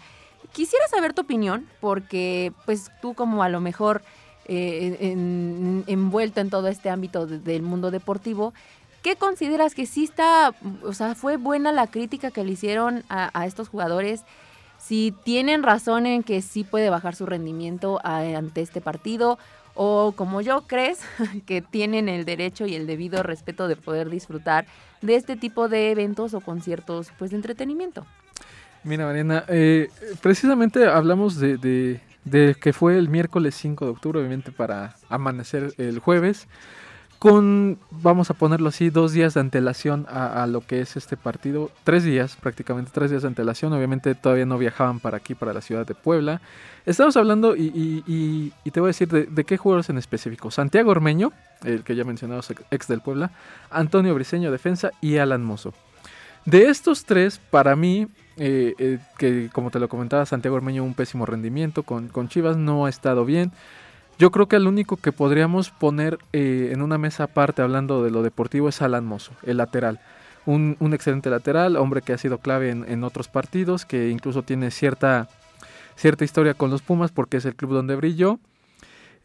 [0.53, 4.01] Quisiera saber tu opinión porque pues tú como a lo mejor
[4.45, 8.53] eh, en- envuelto en todo este ámbito de- del mundo deportivo,
[9.01, 13.45] ¿Qué consideras que sí está, o sea, fue buena la crítica que le hicieron a,
[13.45, 14.23] estos jugadores?
[14.77, 19.37] Si tienen razón en que sí puede bajar su rendimiento ante este partido,
[19.75, 20.99] o como yo crees
[21.45, 24.65] que tienen el derecho y el debido respeto de poder disfrutar
[25.01, 28.05] de este tipo de eventos o conciertos, pues de entretenimiento.
[28.83, 29.89] Mira, Mariana, eh,
[30.21, 35.73] precisamente hablamos de, de- de que fue el miércoles 5 de octubre, obviamente para amanecer
[35.77, 36.47] el jueves,
[37.19, 41.69] con, vamos a ponerlo así, dos días de antelación a, lo que es este partido,
[41.83, 45.59] tres días, prácticamente tres días de antelación, obviamente todavía no viajaban para aquí, para la
[45.59, 46.39] ciudad de Puebla.
[46.85, 50.49] Estamos hablando, y, te voy a decir de, de qué jugadores en específico.
[50.49, 51.33] Santiago Ormeño,
[51.65, 53.31] el que ya mencionamos, ex del Puebla,
[53.69, 55.73] Antonio Briseño, defensa, y Alan Mozo.
[56.45, 60.93] De estos tres, para mí, eh, eh, que como te lo comentaba, Santiago Ormeño un
[60.93, 63.51] pésimo rendimiento con, con Chivas, no ha estado bien.
[64.19, 68.11] Yo creo que el único que podríamos poner eh, en una mesa aparte hablando de
[68.11, 69.99] lo deportivo es Alan Mozo, el lateral.
[70.45, 74.43] Un, un excelente lateral, hombre que ha sido clave en, en otros partidos, que incluso
[74.43, 75.29] tiene cierta,
[75.95, 78.39] cierta historia con los Pumas porque es el club donde brilló.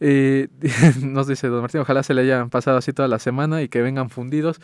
[0.00, 0.48] Eh,
[1.02, 3.82] nos dice Don Martín, ojalá se le hayan pasado así toda la semana y que
[3.82, 4.60] vengan fundidos.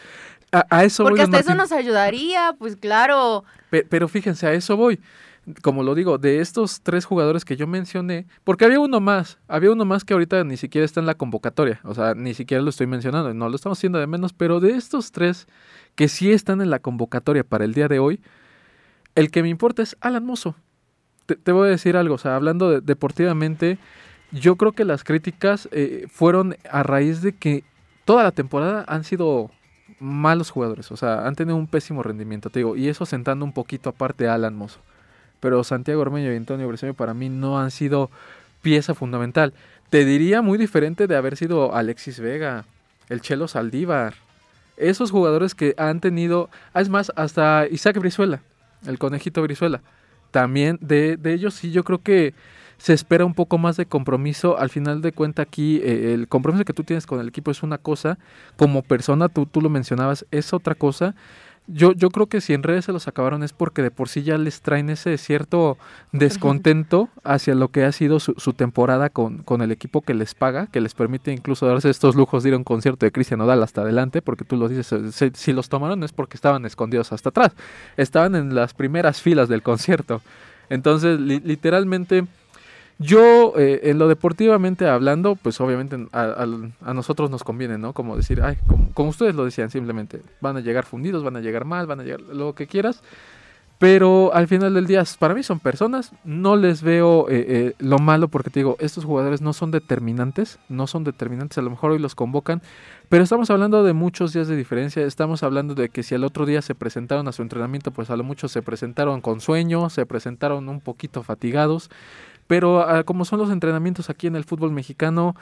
[0.52, 3.44] A, a eso voy, Porque don hasta eso nos ayudaría, pues claro.
[3.70, 5.00] Pe- Pero fíjense, a eso voy.
[5.62, 9.70] Como lo digo, de estos tres jugadores que yo mencioné, porque había uno más, había
[9.72, 12.70] uno más que ahorita ni siquiera está en la convocatoria, o sea, ni siquiera lo
[12.70, 15.46] estoy mencionando, no lo estamos haciendo de menos, pero de estos tres
[15.94, 18.20] que sí están en la convocatoria para el día de hoy,
[19.14, 20.54] el que me importa es Alan Mozo.
[21.26, 23.78] Te, voy a decir algo, o sea, hablando de- deportivamente,
[24.32, 27.64] yo creo que las críticas eh, fueron a raíz de que
[28.04, 29.50] toda la temporada han sido
[30.00, 33.52] malos jugadores, o sea, han tenido un pésimo rendimiento, te digo, y eso sentando un
[33.52, 34.80] poquito aparte a Alan Mozo.
[35.40, 38.10] Pero Santiago Ormeño y Antonio Briseño para mí no han sido
[38.62, 39.52] pieza fundamental.
[39.88, 42.64] Te diría muy diferente de haber sido Alexis Vega,
[43.08, 44.14] el Chelo Saldívar,
[44.76, 48.40] esos jugadores que han tenido, es más, hasta Isaac Brizuela,
[48.86, 49.82] el conejito Brizuela.
[50.30, 52.34] También de, de ellos sí yo creo que
[52.80, 54.58] se espera un poco más de compromiso.
[54.58, 57.62] Al final de cuenta aquí eh, el compromiso que tú tienes con el equipo es
[57.62, 58.18] una cosa,
[58.56, 61.14] como persona tú, tú lo mencionabas, es otra cosa.
[61.72, 64.22] Yo, yo creo que si en redes se los acabaron es porque de por sí
[64.22, 65.78] ya les traen ese cierto
[66.12, 70.34] descontento hacia lo que ha sido su, su temporada con, con el equipo que les
[70.34, 73.38] paga, que les permite incluso darse estos lujos de ir a un concierto de Cristian
[73.38, 77.12] Nodal hasta adelante, porque tú lo dices, se- si los tomaron es porque estaban escondidos
[77.12, 77.52] hasta atrás,
[77.96, 80.22] estaban en las primeras filas del concierto.
[80.68, 82.26] Entonces, li- literalmente,
[83.02, 87.94] yo, eh, en lo deportivamente hablando, pues obviamente a, al- nosotros nos conviene, ¿no?
[87.94, 88.58] Como decir, ay,
[88.94, 92.02] como, ustedes lo decían, simplemente van a llegar fundidos, van a llegar mal, van a
[92.04, 93.02] llegar lo que quieras.
[93.78, 97.98] Pero al final del día, para mí son personas, no les veo eh, eh, lo
[97.98, 101.92] malo porque te digo, estos jugadores no son determinantes, no son determinantes, a lo mejor
[101.92, 102.60] hoy los convocan,
[103.08, 106.44] pero estamos hablando de muchos días de diferencia, estamos hablando de que si el otro
[106.44, 110.04] día se presentaron a su entrenamiento, pues a lo mucho se presentaron con sueño, se
[110.04, 111.88] presentaron un poquito fatigados,
[112.50, 115.36] pero ah, como son los entrenamientos aquí en el fútbol mexicano,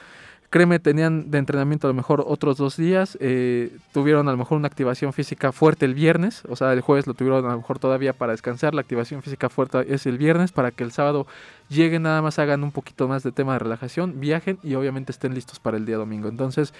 [0.50, 4.58] créeme, tenían de entrenamiento a lo mejor otros dos días, eh, tuvieron a lo mejor
[4.58, 7.78] una activación física fuerte el viernes, o sea, el jueves lo tuvieron a lo mejor
[7.78, 11.26] todavía para descansar, la activación física fuerte es el viernes, para que el sábado
[11.70, 15.32] lleguen nada más, hagan un poquito más de tema de relajación, viajen y obviamente estén
[15.32, 16.28] listos para el día domingo.
[16.28, 16.74] Entonces,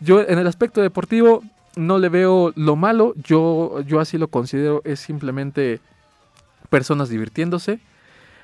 [0.00, 1.44] yo en el aspecto deportivo
[1.76, 5.78] no le veo lo malo, yo, yo así lo considero, es simplemente
[6.70, 7.78] personas divirtiéndose.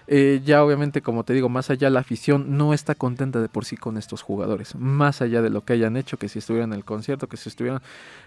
[0.08, 3.64] Eh, ya obviamente, como te digo, más allá la afición no está contenta de por
[3.64, 6.78] sí con estos jugadores, más allá de lo que hayan hecho, que si estuvieran en
[6.78, 7.82] el concierto, que si estuvieran...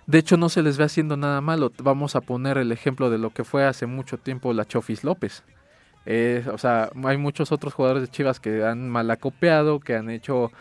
[0.06, 1.72] De hecho, no se les ve haciendo nada malo.
[1.82, 5.44] Vamos a poner el ejemplo de lo que fue hace mucho tiempo la Chofis López.
[6.06, 10.52] Eh, o sea, hay muchos otros jugadores de Chivas que han malacopeado, que han hecho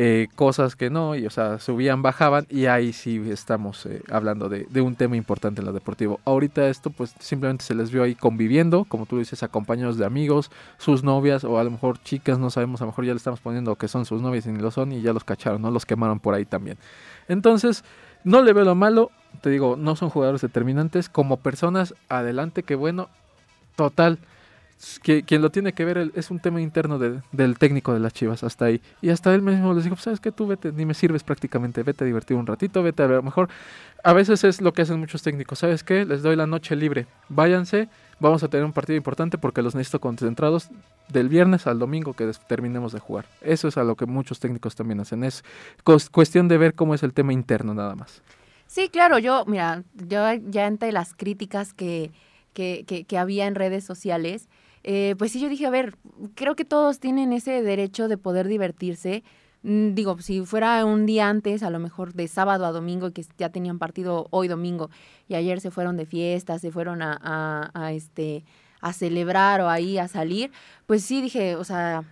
[0.00, 4.48] eh, cosas que no, y o sea, subían, bajaban, y ahí sí estamos eh, hablando
[4.48, 6.20] de, un tema importante en lo deportivo.
[6.24, 10.52] Ahorita esto pues simplemente se les vio ahí conviviendo, como tú dices, acompañados de amigos,
[10.78, 13.40] sus novias, o a lo mejor chicas, no sabemos, a lo mejor ya le estamos
[13.40, 15.72] poniendo que son sus novias y ni lo son, y ya los cacharon, ¿no?
[15.72, 16.78] Los quemaron por ahí también.
[17.26, 17.82] Entonces,
[18.22, 22.76] no le veo lo malo, te digo, no son jugadores determinantes, como personas, adelante, que
[22.76, 23.08] bueno,
[23.74, 24.20] total
[25.02, 28.44] que, quien lo tiene que ver es un tema interno del técnico de las Chivas
[28.44, 28.80] hasta ahí.
[29.02, 31.82] Y hasta él mismo les dijo, pues, sabes que tú vete, ni me sirves prácticamente,
[31.82, 33.48] vete a divertir un ratito, vete a ver, a lo mejor
[34.04, 36.04] a veces es lo que hacen muchos técnicos, ¿sabes qué?
[36.04, 37.88] Les doy la noche libre, váyanse,
[38.20, 40.68] vamos a tener un partido importante porque los necesito concentrados
[41.08, 43.26] del viernes al domingo que terminemos de jugar.
[43.40, 45.42] Eso es a lo que muchos técnicos también hacen, es
[46.12, 48.22] cuestión de ver cómo es el tema interno nada más.
[48.68, 52.12] Sí, claro, yo, mira, yo ya entre las críticas que,
[52.52, 54.48] que, que había en redes sociales,
[54.84, 55.96] eh, pues sí, yo dije, a ver,
[56.34, 59.22] creo que todos tienen ese derecho de poder divertirse.
[59.62, 63.24] Mm, digo, si fuera un día antes, a lo mejor de sábado a domingo, que
[63.36, 64.90] ya tenían partido hoy domingo,
[65.28, 68.44] y ayer se fueron de fiesta, se fueron a, este
[68.80, 70.52] a celebrar o ahí a salir,
[70.86, 72.04] pues sí dije, o sea,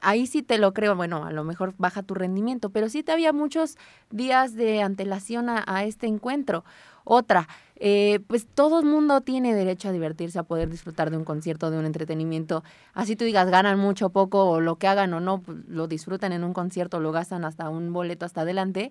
[0.00, 3.12] ahí sí te lo creo, bueno, a lo mejor baja tu rendimiento, pero sí te
[3.12, 3.76] había muchos
[4.10, 6.64] días de antelación a este encuentro.
[7.04, 7.46] Otra,
[7.86, 11.70] eh, pues todo el mundo tiene derecho a divertirse, a poder disfrutar de un concierto,
[11.70, 12.64] de un entretenimiento.
[12.94, 16.32] Así tú digas, ganan mucho, poco, o lo que hagan o no, pues, lo disfrutan
[16.32, 18.90] en un concierto, lo gastan hasta un boleto hasta adelante.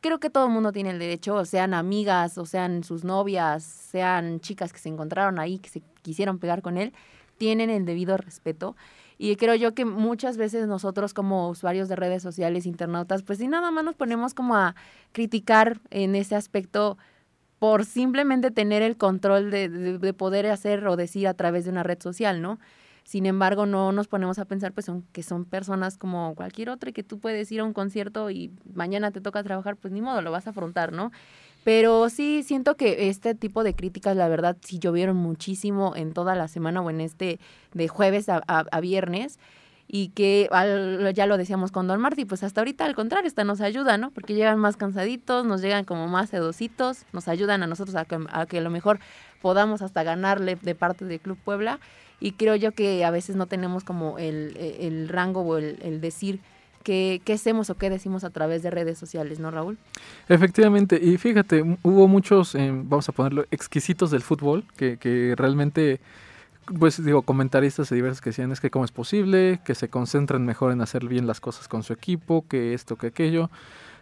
[0.00, 3.64] Creo que todo el mundo tiene el derecho, o sean amigas, o sean sus novias,
[3.64, 6.92] sean chicas que se encontraron ahí, que se quisieron pegar con él,
[7.36, 8.76] tienen el debido respeto.
[9.18, 13.48] Y creo yo que muchas veces nosotros como usuarios de redes sociales, internautas, pues sí
[13.48, 14.76] nada más nos ponemos como a
[15.10, 16.96] criticar en ese aspecto
[17.60, 21.82] por simplemente tener el control de, de, poder hacer o decir a través de una
[21.82, 22.58] red social, ¿no?
[23.04, 26.88] Sin embargo, no nos ponemos a pensar pues son, que son personas como cualquier otra
[26.88, 30.00] y que tú puedes ir a un concierto y mañana te toca trabajar, pues ni
[30.00, 31.12] modo, lo vas a afrontar, ¿no?
[31.62, 36.34] Pero sí siento que este tipo de críticas, la verdad, sí llovieron muchísimo en toda
[36.34, 37.40] la semana o en este
[37.74, 39.38] de jueves a, a, a viernes
[39.92, 40.48] y que
[41.14, 44.12] ya lo decíamos con Don Marty, pues hasta ahorita al contrario, esta nos ayuda, ¿no?
[44.12, 48.18] Porque llegan más cansaditos, nos llegan como más sedositos, nos ayudan a nosotros a que,
[48.30, 49.00] a que lo mejor
[49.42, 51.80] podamos hasta ganarle de parte del Club Puebla
[52.20, 56.00] y creo yo que a veces no tenemos como el, el rango o el, el
[56.00, 56.38] decir
[56.84, 59.76] qué, qué, hacemos o qué decimos a través de redes sociales, ¿no, Raúl?
[60.28, 65.98] Efectivamente, y fíjate, hubo muchos, eh, vamos a ponerlo, exquisitos del fútbol que, que realmente
[66.78, 70.72] pues digo, comentaristas diversos que decían es que cómo es posible, que se concentran mejor
[70.72, 73.50] en hacer bien las cosas con su equipo, que esto, que aquello.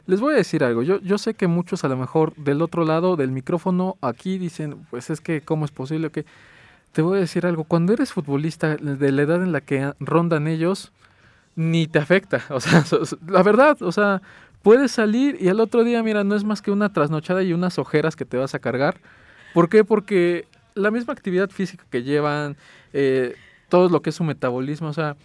[0.07, 2.85] Les voy a decir algo, yo, yo sé que muchos a lo mejor del otro
[2.85, 6.25] lado del micrófono aquí dicen, pues es que cómo es posible que...
[6.92, 10.49] Te voy a decir algo, cuando eres futbolista de la edad en la que rondan
[10.49, 10.90] ellos,
[11.55, 12.85] ni te afecta, o sea,
[13.27, 14.23] la verdad, o sea,
[14.62, 17.79] puedes salir y al otro día, mira, no es más que una trasnochada y unas
[17.79, 19.01] ojeras que te vas a cargar.
[19.55, 19.85] ¿Por qué?
[19.85, 20.47] Porque
[20.79, 22.57] la misma actividad física que llevan,
[22.93, 23.35] eh,
[23.69, 25.17] todo lo que es su metabolismo, o sea,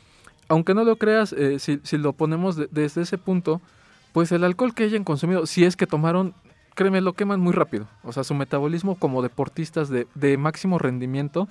[0.49, 3.61] aunque no lo creas, eh, si, si, lo ponemos de, desde ese punto,
[4.11, 6.33] pues el alcohol que hayan consumido, si es que tomaron,
[6.75, 7.87] créeme, lo queman muy rápido.
[8.03, 11.47] O sea, su metabolismo como deportistas de, de máximo rendimiento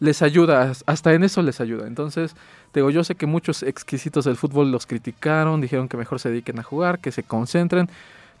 [0.00, 1.86] les ayuda, hasta en eso les ayuda.
[1.86, 2.34] Entonces,
[2.72, 6.58] digo, yo sé que muchos exquisitos del fútbol los criticaron, dijeron que mejor se dediquen
[6.58, 7.90] a jugar, que se concentren.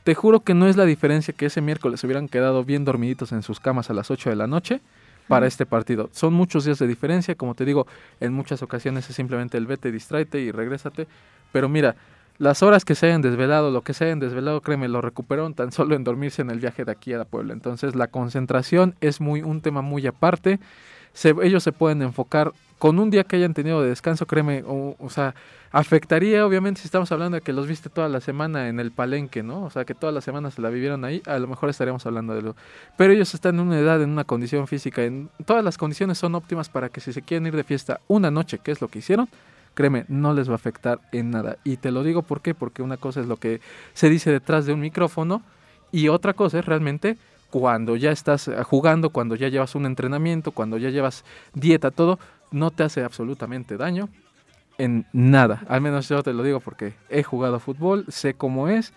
[0.04, 3.42] Te juro que no es la diferencia que ese miércoles hubieran quedado bien dormiditos en
[3.42, 4.80] sus camas a las 8 de la noche
[5.28, 6.08] para este partido.
[6.12, 7.86] Son muchos días de diferencia, como te digo,
[8.18, 11.06] en muchas ocasiones es simplemente el vete, distráete y regrésate.
[11.52, 11.96] Pero mira,
[12.38, 15.72] las horas que se hayan desvelado, lo que se hayan desvelado, créeme, lo recuperaron tan
[15.72, 17.52] solo en dormirse en el viaje de aquí a la Puebla.
[17.52, 20.58] Entonces la concentración es muy un tema muy aparte.
[21.12, 25.10] Se, ellos se pueden enfocar con un día que hayan tenido de descanso, créeme, o,
[25.10, 25.34] sea,
[25.70, 29.42] afectaría obviamente si estamos hablando de que los viste toda la semana en el palenque,
[29.42, 29.64] ¿no?
[29.64, 32.34] O sea, que toda la semana se la vivieron ahí, a lo mejor estaríamos hablando
[32.34, 32.56] de lo.
[32.96, 36.34] Pero ellos están en una edad, en una condición física, en todas las condiciones son
[36.34, 39.00] óptimas para que si se quieren ir de fiesta una noche, que es lo que
[39.00, 39.28] hicieron,
[39.74, 41.58] créeme, no les va a afectar en nada.
[41.64, 43.60] Y te lo digo por qué, porque una cosa es lo que
[43.92, 45.42] se dice detrás de un micrófono
[45.92, 47.18] y otra cosa es realmente
[47.50, 52.18] cuando ya estás jugando, cuando ya llevas un entrenamiento, cuando ya llevas dieta, todo,
[52.50, 54.08] no te hace absolutamente daño
[54.78, 55.62] en nada.
[55.68, 58.92] Al menos yo te lo digo porque he jugado fútbol, sé cómo es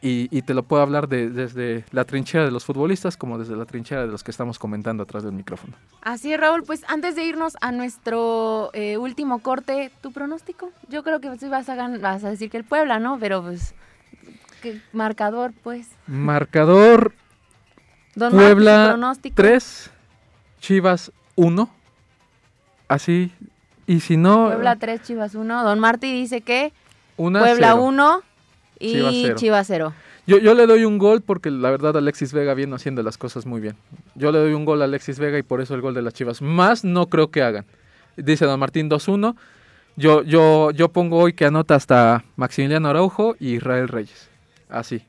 [0.00, 3.56] y, y te lo puedo hablar de, desde la trinchera de los futbolistas como desde
[3.56, 5.74] la trinchera de los que estamos comentando atrás del micrófono.
[6.02, 6.62] Así es, Raúl.
[6.62, 10.70] Pues antes de irnos a nuestro eh, último corte, ¿tu pronóstico?
[10.88, 13.18] Yo creo que sí vas a, vas a decir que el Puebla, ¿no?
[13.18, 13.74] Pero pues,
[14.62, 15.88] ¿qué marcador, pues?
[16.06, 17.14] Marcador
[18.14, 18.96] Don Puebla
[19.34, 19.90] 3,
[20.60, 21.70] Chivas 1.
[22.88, 23.32] Así.
[23.86, 24.46] Y si no.
[24.46, 25.64] Puebla 3, Chivas 1.
[25.64, 26.72] Don Martí dice que.
[27.16, 28.22] Una Puebla 1,
[28.80, 29.36] Y Chivas cero.
[29.36, 29.94] Chivas cero.
[30.26, 33.44] Yo, yo le doy un gol porque la verdad Alexis Vega viene haciendo las cosas
[33.44, 33.76] muy bien.
[34.14, 36.14] Yo le doy un gol a Alexis Vega y por eso el gol de las
[36.14, 36.40] Chivas.
[36.40, 37.66] Más no creo que hagan.
[38.16, 39.36] Dice Don Martín 2-1.
[39.96, 44.28] Yo, yo, yo pongo hoy que anota hasta Maximiliano Araujo y Israel Reyes.
[44.68, 45.02] Así.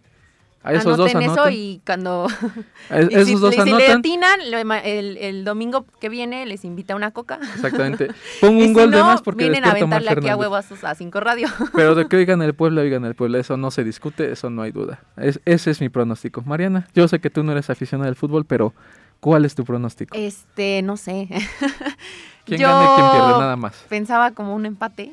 [0.68, 1.54] A esos dos Anoten eso anotan.
[1.54, 2.28] y cuando
[2.90, 3.98] Es- y esos si, dos y si le anotan.
[4.00, 4.40] atinan,
[4.84, 7.40] el, el domingo que viene les invita una coca.
[7.56, 8.08] Exactamente.
[8.42, 10.66] Pongo un si gol de no, más porque vienen a a aventarle aquí a huevos
[10.84, 11.48] a cinco radio.
[11.74, 13.38] Pero de que oigan el pueblo, oigan el pueblo.
[13.38, 15.00] Eso no se discute, eso no hay duda.
[15.18, 16.42] Es- ese es mi pronóstico.
[16.46, 18.74] Mariana, yo sé que tú no eres aficionada del fútbol, pero
[19.20, 20.18] ¿cuál es tu pronóstico?
[20.18, 21.28] Este, no sé.
[22.46, 23.40] ¿Quién yo gana y quién pierde?
[23.40, 23.74] Nada más.
[23.90, 25.12] Pensaba como un empate.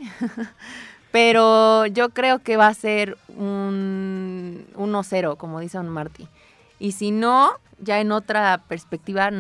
[1.13, 6.27] Pero yo creo que va a ser un 1-0, como dice Don Martí.
[6.79, 9.31] Y si no, ya en otra perspectiva,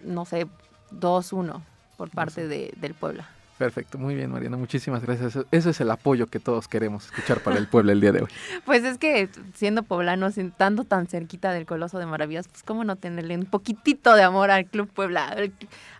[0.00, 0.46] no sé,
[0.92, 1.60] 2-1
[1.96, 3.28] por parte de, del Puebla.
[3.58, 4.56] Perfecto, muy bien, Mariana.
[4.56, 5.36] Muchísimas gracias.
[5.50, 8.28] Ese- es el apoyo que todos queremos escuchar para el pueblo el día de hoy.
[8.64, 12.94] Pues es que siendo poblanos, estando tan cerquita del Coloso de Maravillas, pues cómo no
[12.96, 15.36] tenerle un poquitito de amor al Club Puebla,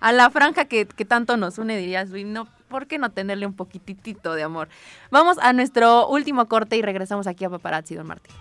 [0.00, 3.46] a la franja que, que tanto nos une, dirías, Luis, no, ¿por qué no tenerle
[3.46, 4.68] un poquitito de amor?
[5.10, 8.32] Vamos a nuestro último corte y regresamos aquí a Paparazzi, Don Martín.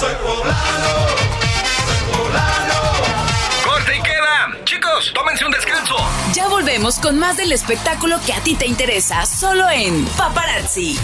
[0.00, 1.41] Corte
[4.72, 5.96] Chicos, tómense un descanso.
[6.34, 10.98] Ya volvemos con más del espectáculo que a ti te interesa, solo en Paparazzi.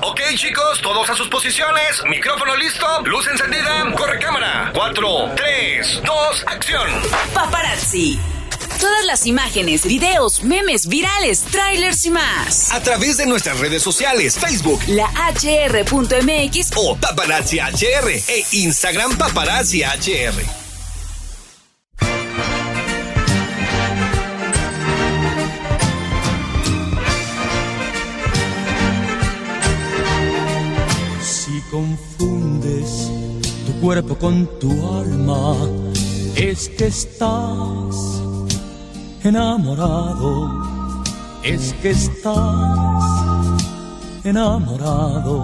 [0.00, 2.04] Ok, chicos, todos a sus posiciones.
[2.08, 4.70] Micrófono listo, luz encendida, corre cámara.
[4.72, 6.88] 4, 3, 2, acción.
[7.34, 8.20] Paparazzi.
[8.80, 12.72] Todas las imágenes, videos, memes virales, trailers y más.
[12.72, 19.82] A través de nuestras redes sociales, Facebook La HR.mx o Paparazzi HR e Instagram Paparazzi
[19.82, 20.61] HR.
[31.82, 33.10] Confundes
[33.66, 34.70] tu cuerpo con tu
[35.00, 35.56] alma,
[36.36, 38.22] es que estás
[39.24, 40.62] enamorado,
[41.42, 43.58] es que estás
[44.22, 45.36] enamorado.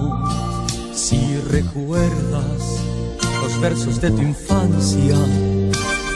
[0.92, 1.20] Si
[1.50, 2.62] recuerdas
[3.42, 5.18] los versos de tu infancia,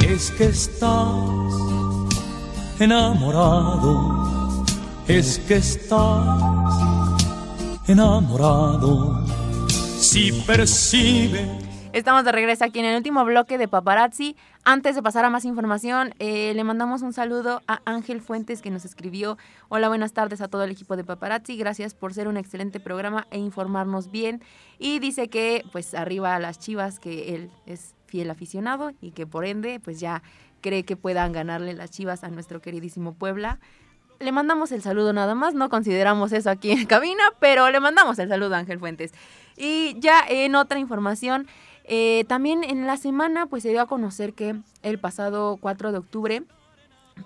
[0.07, 1.15] es que estás
[2.79, 4.65] enamorado,
[5.09, 6.43] es que estás
[7.89, 9.42] enamorado.
[10.03, 11.47] Si percibe
[11.93, 14.35] Estamos de regreso aquí en el último bloque de Paparazzi.
[14.65, 18.71] Antes de pasar a más información, eh, le mandamos un saludo a Ángel Fuentes que
[18.71, 19.39] nos escribió.
[19.69, 21.57] Hola, buenas tardes a todo el equipo de Paparazzi.
[21.57, 24.43] Gracias por ser un excelente programa e informarnos bien.
[24.81, 29.27] Y dice que, pues, arriba a las chivas, que él es fiel aficionado y que
[29.29, 30.25] por ende, pues ya
[30.63, 33.61] cree que puedan ganarle las chivas a nuestro queridísimo Puebla.
[34.23, 38.19] Le mandamos el saludo nada más, no consideramos eso aquí en cabina, pero le mandamos
[38.21, 39.13] el saludo a Ángel Fuentes.
[39.57, 41.49] Y ya en otra información,
[41.85, 45.99] eh, también en la semana pues se dio a conocer que el pasado 4 de
[45.99, 46.43] octubre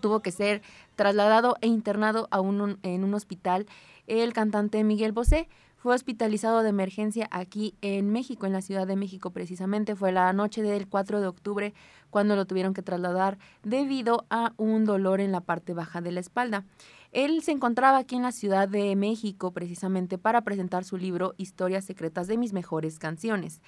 [0.00, 0.62] tuvo que ser
[0.96, 3.66] trasladado e internado a un, en un hospital
[4.06, 5.48] el cantante Miguel Bosé.
[5.86, 9.94] Fue hospitalizado de emergencia aquí en México, en la Ciudad de México precisamente.
[9.94, 11.74] Fue la noche del 4 de octubre
[12.10, 16.18] cuando lo tuvieron que trasladar debido a un dolor en la parte baja de la
[16.18, 16.64] espalda.
[17.12, 21.84] Él se encontraba aquí en la Ciudad de México precisamente para presentar su libro Historias
[21.84, 23.60] secretas de mis mejores canciones.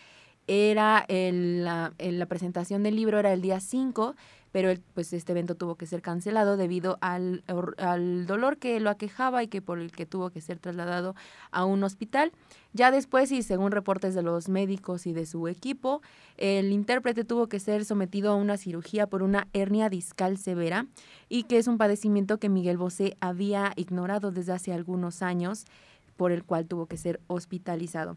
[0.49, 4.17] Era la, la presentación del libro era el día 5,
[4.59, 7.45] pero pues este evento tuvo que ser cancelado debido al,
[7.77, 11.15] al dolor que lo aquejaba y que por el que tuvo que ser trasladado
[11.53, 12.33] a un hospital.
[12.73, 16.03] Ya después, y según reportes de los médicos y de su equipo,
[16.39, 20.89] el intérprete tuvo que ser sometido a una cirugía por una hernia discal severa
[21.29, 25.67] y que es un padecimiento que Miguel Bosé había ignorado desde hace algunos años,
[26.17, 28.17] por el cual tuvo que ser hospitalizado.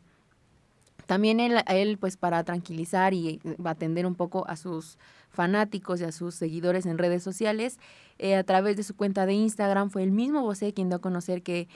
[1.11, 4.97] También él, él, pues para tranquilizar y eh, atender un poco a sus
[5.29, 7.79] fanáticos y a sus seguidores en redes sociales,
[8.17, 11.01] eh, a través de su cuenta de Instagram fue el mismo Bosé quien dio a
[11.01, 11.67] conocer que,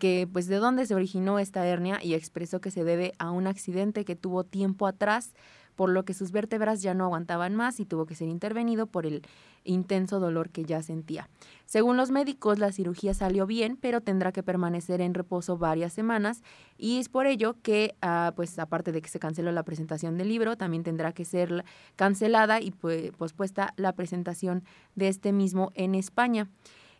[0.00, 3.46] que pues de dónde se originó esta hernia y expresó que se debe a un
[3.46, 5.34] accidente que tuvo tiempo atrás,
[5.78, 9.06] por lo que sus vértebras ya no aguantaban más y tuvo que ser intervenido por
[9.06, 9.22] el
[9.62, 11.28] intenso dolor que ya sentía.
[11.66, 16.42] Según los médicos, la cirugía salió bien, pero tendrá que permanecer en reposo varias semanas
[16.78, 20.30] y es por ello que, ah, pues aparte de que se canceló la presentación del
[20.30, 21.64] libro, también tendrá que ser la-
[21.94, 24.64] cancelada y pues, pospuesta la presentación
[24.96, 26.48] de este mismo en España.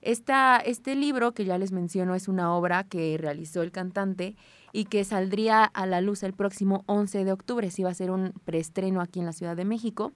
[0.02, 4.36] Esta, este libro que ya les menciono es una obra que realizó el cantante
[4.72, 7.70] y que saldría a la luz el próximo 11 de octubre.
[7.70, 10.12] Sí va a ser un preestreno aquí en la Ciudad de México.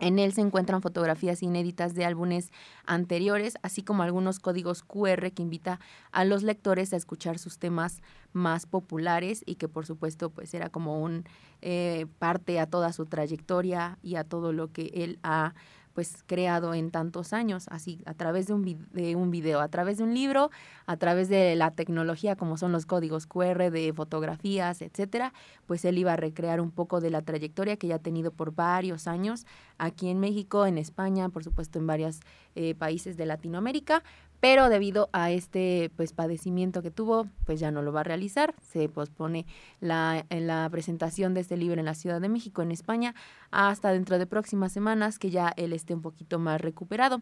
[0.00, 2.52] En él se encuentran fotografías inéditas de álbumes
[2.86, 5.80] anteriores, así como algunos códigos QR que invita
[6.12, 8.00] a los lectores a escuchar sus temas
[8.32, 11.24] más populares y que por supuesto pues era como un
[11.62, 15.54] eh, parte a toda su trayectoria y a todo lo que él ha
[15.98, 19.98] pues creado en tantos años, así a través de un, de un video, a través
[19.98, 20.52] de un libro,
[20.86, 25.32] a través de la tecnología como son los códigos QR de fotografías, etcétera,
[25.66, 28.54] pues él iba a recrear un poco de la trayectoria que ya ha tenido por
[28.54, 29.44] varios años
[29.76, 32.20] aquí en México, en España, por supuesto en varios
[32.54, 34.04] eh, países de Latinoamérica,
[34.40, 38.54] pero debido a este pues padecimiento que tuvo, pues ya no lo va a realizar.
[38.62, 39.46] Se pospone
[39.80, 43.14] la, la presentación de este libro en la Ciudad de México, en España,
[43.50, 47.20] hasta dentro de próximas semanas que ya él esté un poquito más recuperado.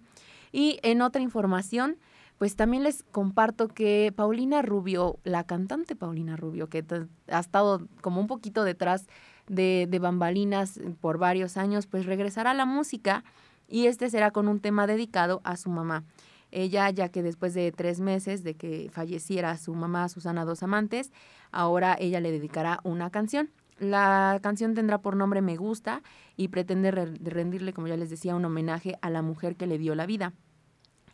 [0.53, 1.97] Y en otra información,
[2.39, 6.85] pues también les comparto que Paulina Rubio, la cantante Paulina Rubio, que
[7.29, 9.07] ha estado como un poquito detrás
[9.49, 13.25] de, de bambalinas por varios años, pues regresará a la música
[13.69, 16.05] y este será con un tema dedicado a su mamá.
[16.57, 21.13] Ella, ya que después de tres meses de que falleciera su mamá Susana Dos Amantes,
[21.53, 23.51] ahora ella le dedicará una canción.
[23.79, 26.03] La canción tendrá por nombre Me Gusta
[26.35, 29.95] y pretende rendirle, como ya les decía, un homenaje a la mujer que le dio
[29.95, 30.33] la vida.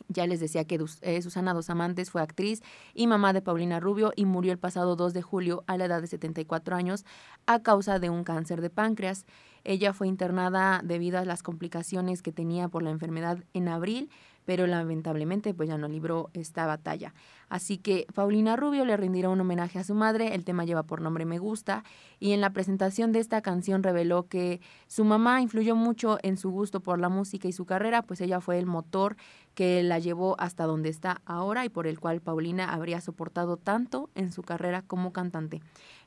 [0.07, 2.63] Ya les decía que eh, Susana Dos Amantes fue actriz
[2.95, 6.01] y mamá de Paulina Rubio y murió el pasado 2 de julio a la edad
[6.01, 7.05] de 74 años
[7.47, 9.27] a causa de un cáncer de páncreas.
[9.65, 14.09] Ella fue internada debido a las complicaciones que tenía por la enfermedad en abril,
[14.45, 17.15] pero lamentablemente pues ya no libró esta batalla.
[17.49, 21.03] Así que Paulina Rubio le rendirá un homenaje a su madre, el tema lleva por
[21.03, 21.85] nombre Me Gusta,
[22.19, 26.51] y en la presentación de esta canción reveló que su mamá influyó mucho en su
[26.51, 29.17] gusto por la música y su carrera, pues ella fue el motor
[29.55, 34.09] que la llevó hasta donde está ahora y por el cual Paulina habría soportado tanto
[34.15, 35.61] en su carrera como cantante.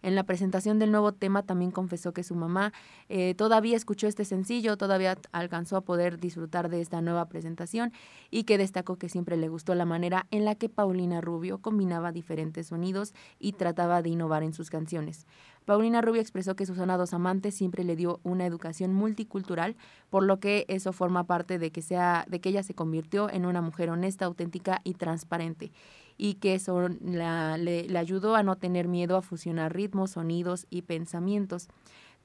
[0.05, 2.73] En la presentación del nuevo tema también confesó que su mamá
[3.09, 7.91] eh, todavía escuchó este sencillo, todavía alcanzó a poder disfrutar de esta nueva presentación
[8.29, 12.11] y que destacó que siempre le gustó la manera en la que Paulina Rubio combinaba
[12.11, 15.25] diferentes sonidos y trataba de innovar en sus canciones.
[15.65, 19.75] Paulina Rubio expresó que Susana Dos Amantes siempre le dio una educación multicultural,
[20.11, 23.47] por lo que eso forma parte de que, sea, de que ella se convirtió en
[23.47, 25.71] una mujer honesta, auténtica y transparente,
[26.17, 30.83] y que eso la, le, ayudó a no tener miedo a fusionar ritmos, sonidos y
[30.83, 31.67] pensamientos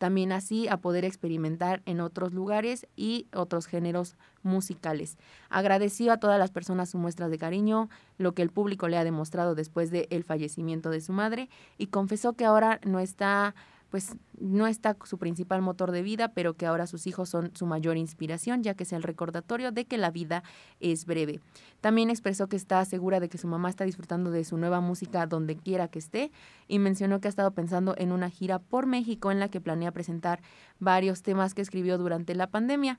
[0.01, 5.19] también así a poder experimentar en otros lugares y otros géneros musicales.
[5.51, 9.05] Agradeció a todas las personas su muestra de cariño, lo que el público le ha
[9.05, 13.55] demostrado después del fallecimiento de su madre y confesó que ahora no está
[13.91, 17.67] pues no está su principal motor de vida, pero que ahora sus hijos son su
[17.67, 20.43] mayor inspiración, ya que es el recordatorio de que la vida
[20.79, 21.41] es breve.
[21.81, 25.27] También expresó que está segura de que su mamá está disfrutando de su nueva música
[25.27, 26.31] donde quiera que esté
[26.69, 29.93] y mencionó que ha estado pensando en una gira por México en la que planea
[29.93, 30.41] presentar
[30.79, 32.99] varios temas que escribió durante la pandemia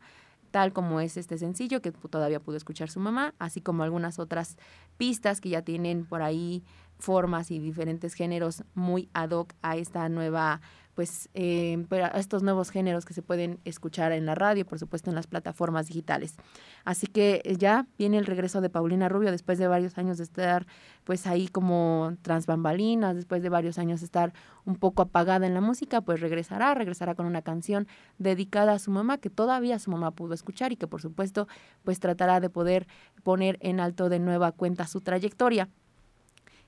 [0.52, 4.58] tal como es este sencillo que todavía pudo escuchar su mamá, así como algunas otras
[4.98, 6.64] pistas que ya tienen por ahí
[7.02, 10.62] formas y diferentes géneros muy ad hoc a esta nueva
[10.93, 11.86] pues eh,
[12.16, 15.88] estos nuevos géneros que se pueden escuchar en la radio, por supuesto en las plataformas
[15.88, 16.36] digitales.
[16.84, 20.26] Así que eh, ya viene el regreso de Paulina Rubio después de varios años de
[20.26, 20.68] estar
[21.04, 24.34] pues ahí como transbambalinas, después de varios años de estar
[24.66, 27.88] un poco apagada en la música, pues regresará, regresará con una canción
[28.18, 31.47] dedicada a su mamá que todavía su mamá pudo escuchar y que por supuesto
[31.84, 32.88] pues tratará de poder
[33.24, 35.70] poner en alto de nueva cuenta su trayectoria.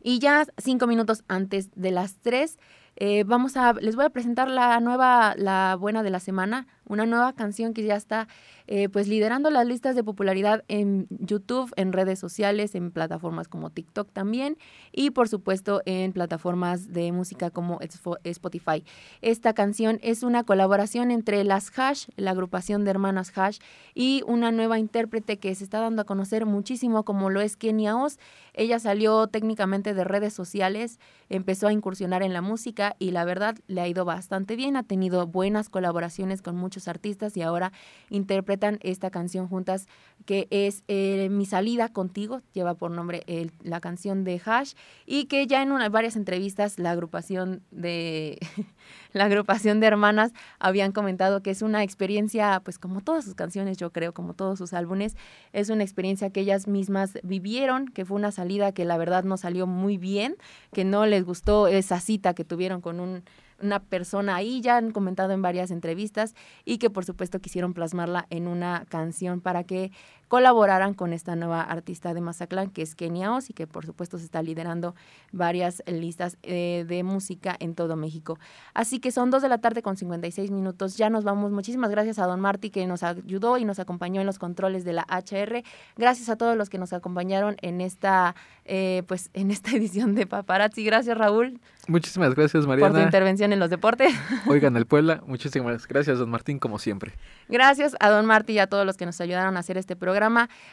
[0.04, 2.60] Y ya cinco minutos antes de las tres,
[2.96, 7.06] eh, vamos a, les voy a presentar la nueva, la buena de la semana, una
[7.06, 8.28] nueva canción que ya está
[8.68, 13.70] eh, pues liderando las listas de popularidad en YouTube, en redes sociales, en plataformas como
[13.70, 14.58] TikTok también
[14.92, 17.80] y por supuesto en plataformas de música como
[18.24, 18.84] Spotify.
[19.22, 23.60] Esta canción es una colaboración entre las Hash, la agrupación de hermanas Hash
[23.94, 27.98] y una nueva intérprete que se está dando a conocer muchísimo como lo es Kenia
[27.98, 28.18] Oz.
[28.54, 33.56] Ella salió técnicamente de redes sociales, empezó a incursionar en la música y la verdad
[33.68, 37.72] le ha ido bastante bien, ha tenido buenas colaboraciones con muchos artistas y ahora
[38.10, 39.88] interpretan esta canción juntas
[40.26, 43.24] que es eh, Mi salida contigo, lleva por nombre
[43.62, 44.74] la canción de Hash
[45.06, 48.40] y que ya en varias entrevistas la agrupación de
[49.12, 53.78] la agrupación de hermanas habían comentado que es una experiencia, pues como todas sus canciones,
[53.78, 55.16] yo creo, como todos sus álbumes,
[55.52, 59.38] es una experiencia que ellas mismas vivieron, que fue una salida que la verdad no
[59.38, 60.36] salió muy bien,
[60.74, 63.24] que no les gustó esa cita que tuvieron con un
[63.64, 68.28] una persona ahí, ya han comentado en varias entrevistas, y que por supuesto quisieron plasmarla
[68.30, 69.92] en una canción para que
[70.34, 74.18] colaboraran con esta nueva artista de Mazatlán, que es Kenia Oz, y que por supuesto
[74.18, 74.96] se está liderando
[75.32, 78.40] varias listas eh, de música en todo México.
[78.74, 80.98] Así que son dos de la tarde con 56 minutos.
[80.98, 81.52] Ya nos vamos.
[81.52, 84.94] Muchísimas gracias a Don Marty que nos ayudó y nos acompañó en los controles de
[84.94, 85.64] la HR.
[85.98, 88.34] Gracias a todos los que nos acompañaron en esta,
[88.66, 90.84] eh, pues, en esta edición de Paparazzi.
[90.84, 91.60] Gracias, Raúl.
[91.88, 92.92] Muchísimas gracias, Mariana.
[92.92, 94.12] Por tu intervención en los deportes.
[94.48, 95.22] Oigan el Puebla.
[95.28, 97.14] Muchísimas gracias, don Martín, como siempre.
[97.50, 100.23] Gracias a don Martín y a todos los que nos ayudaron a hacer este programa.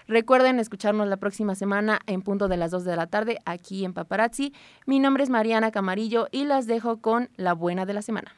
[0.06, 3.92] Recuerden escucharnos la próxima semana en punto de las 2 de la tarde aquí en
[3.92, 4.52] Paparazzi.
[4.86, 8.34] Mi nombre es Mariana Camarillo y las dejo con la buena de la semana.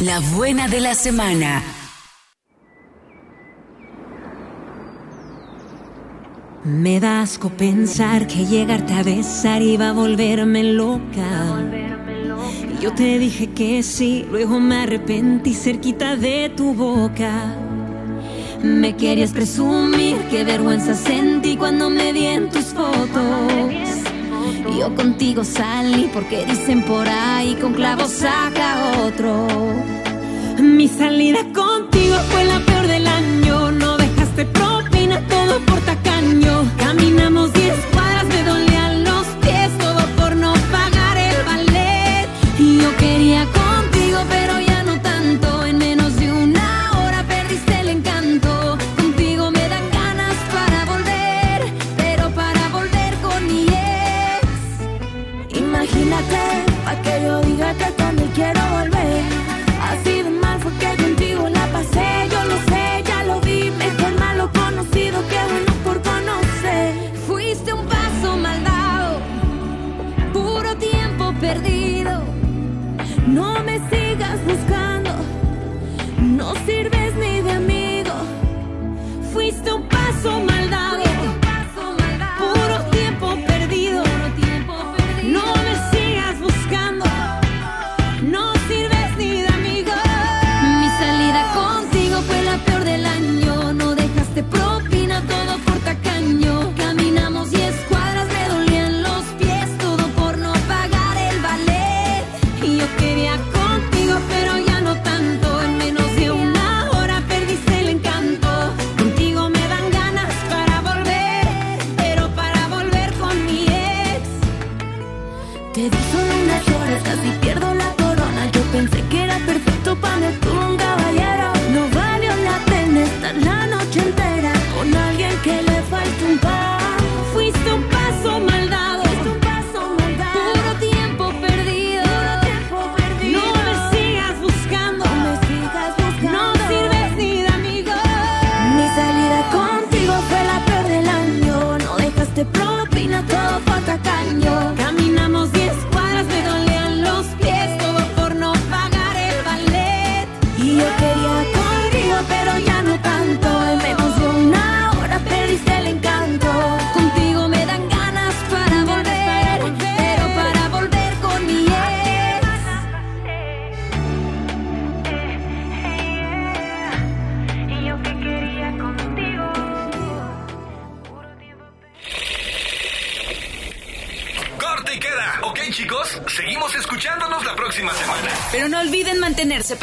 [0.00, 1.62] La buena de la semana.
[6.64, 11.58] Me da asco pensar que llegarte a besar iba a volverme loca.
[12.80, 17.69] Yo te dije que sí, luego me arrepentí cerquita de tu boca.
[18.62, 23.72] Me querías presumir, qué vergüenza sentí cuando me vi en tus fotos.
[24.78, 29.46] Yo contigo salí porque dicen por ahí con clavos saca otro.
[30.58, 36.64] Mi salida contigo fue la peor del año, no dejaste propina todo por tacaño.
[36.78, 37.52] Caminamos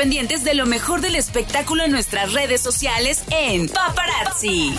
[0.10, 4.74] de lo mejor del espectáculo en nuestras redes sociales en Paparazzi.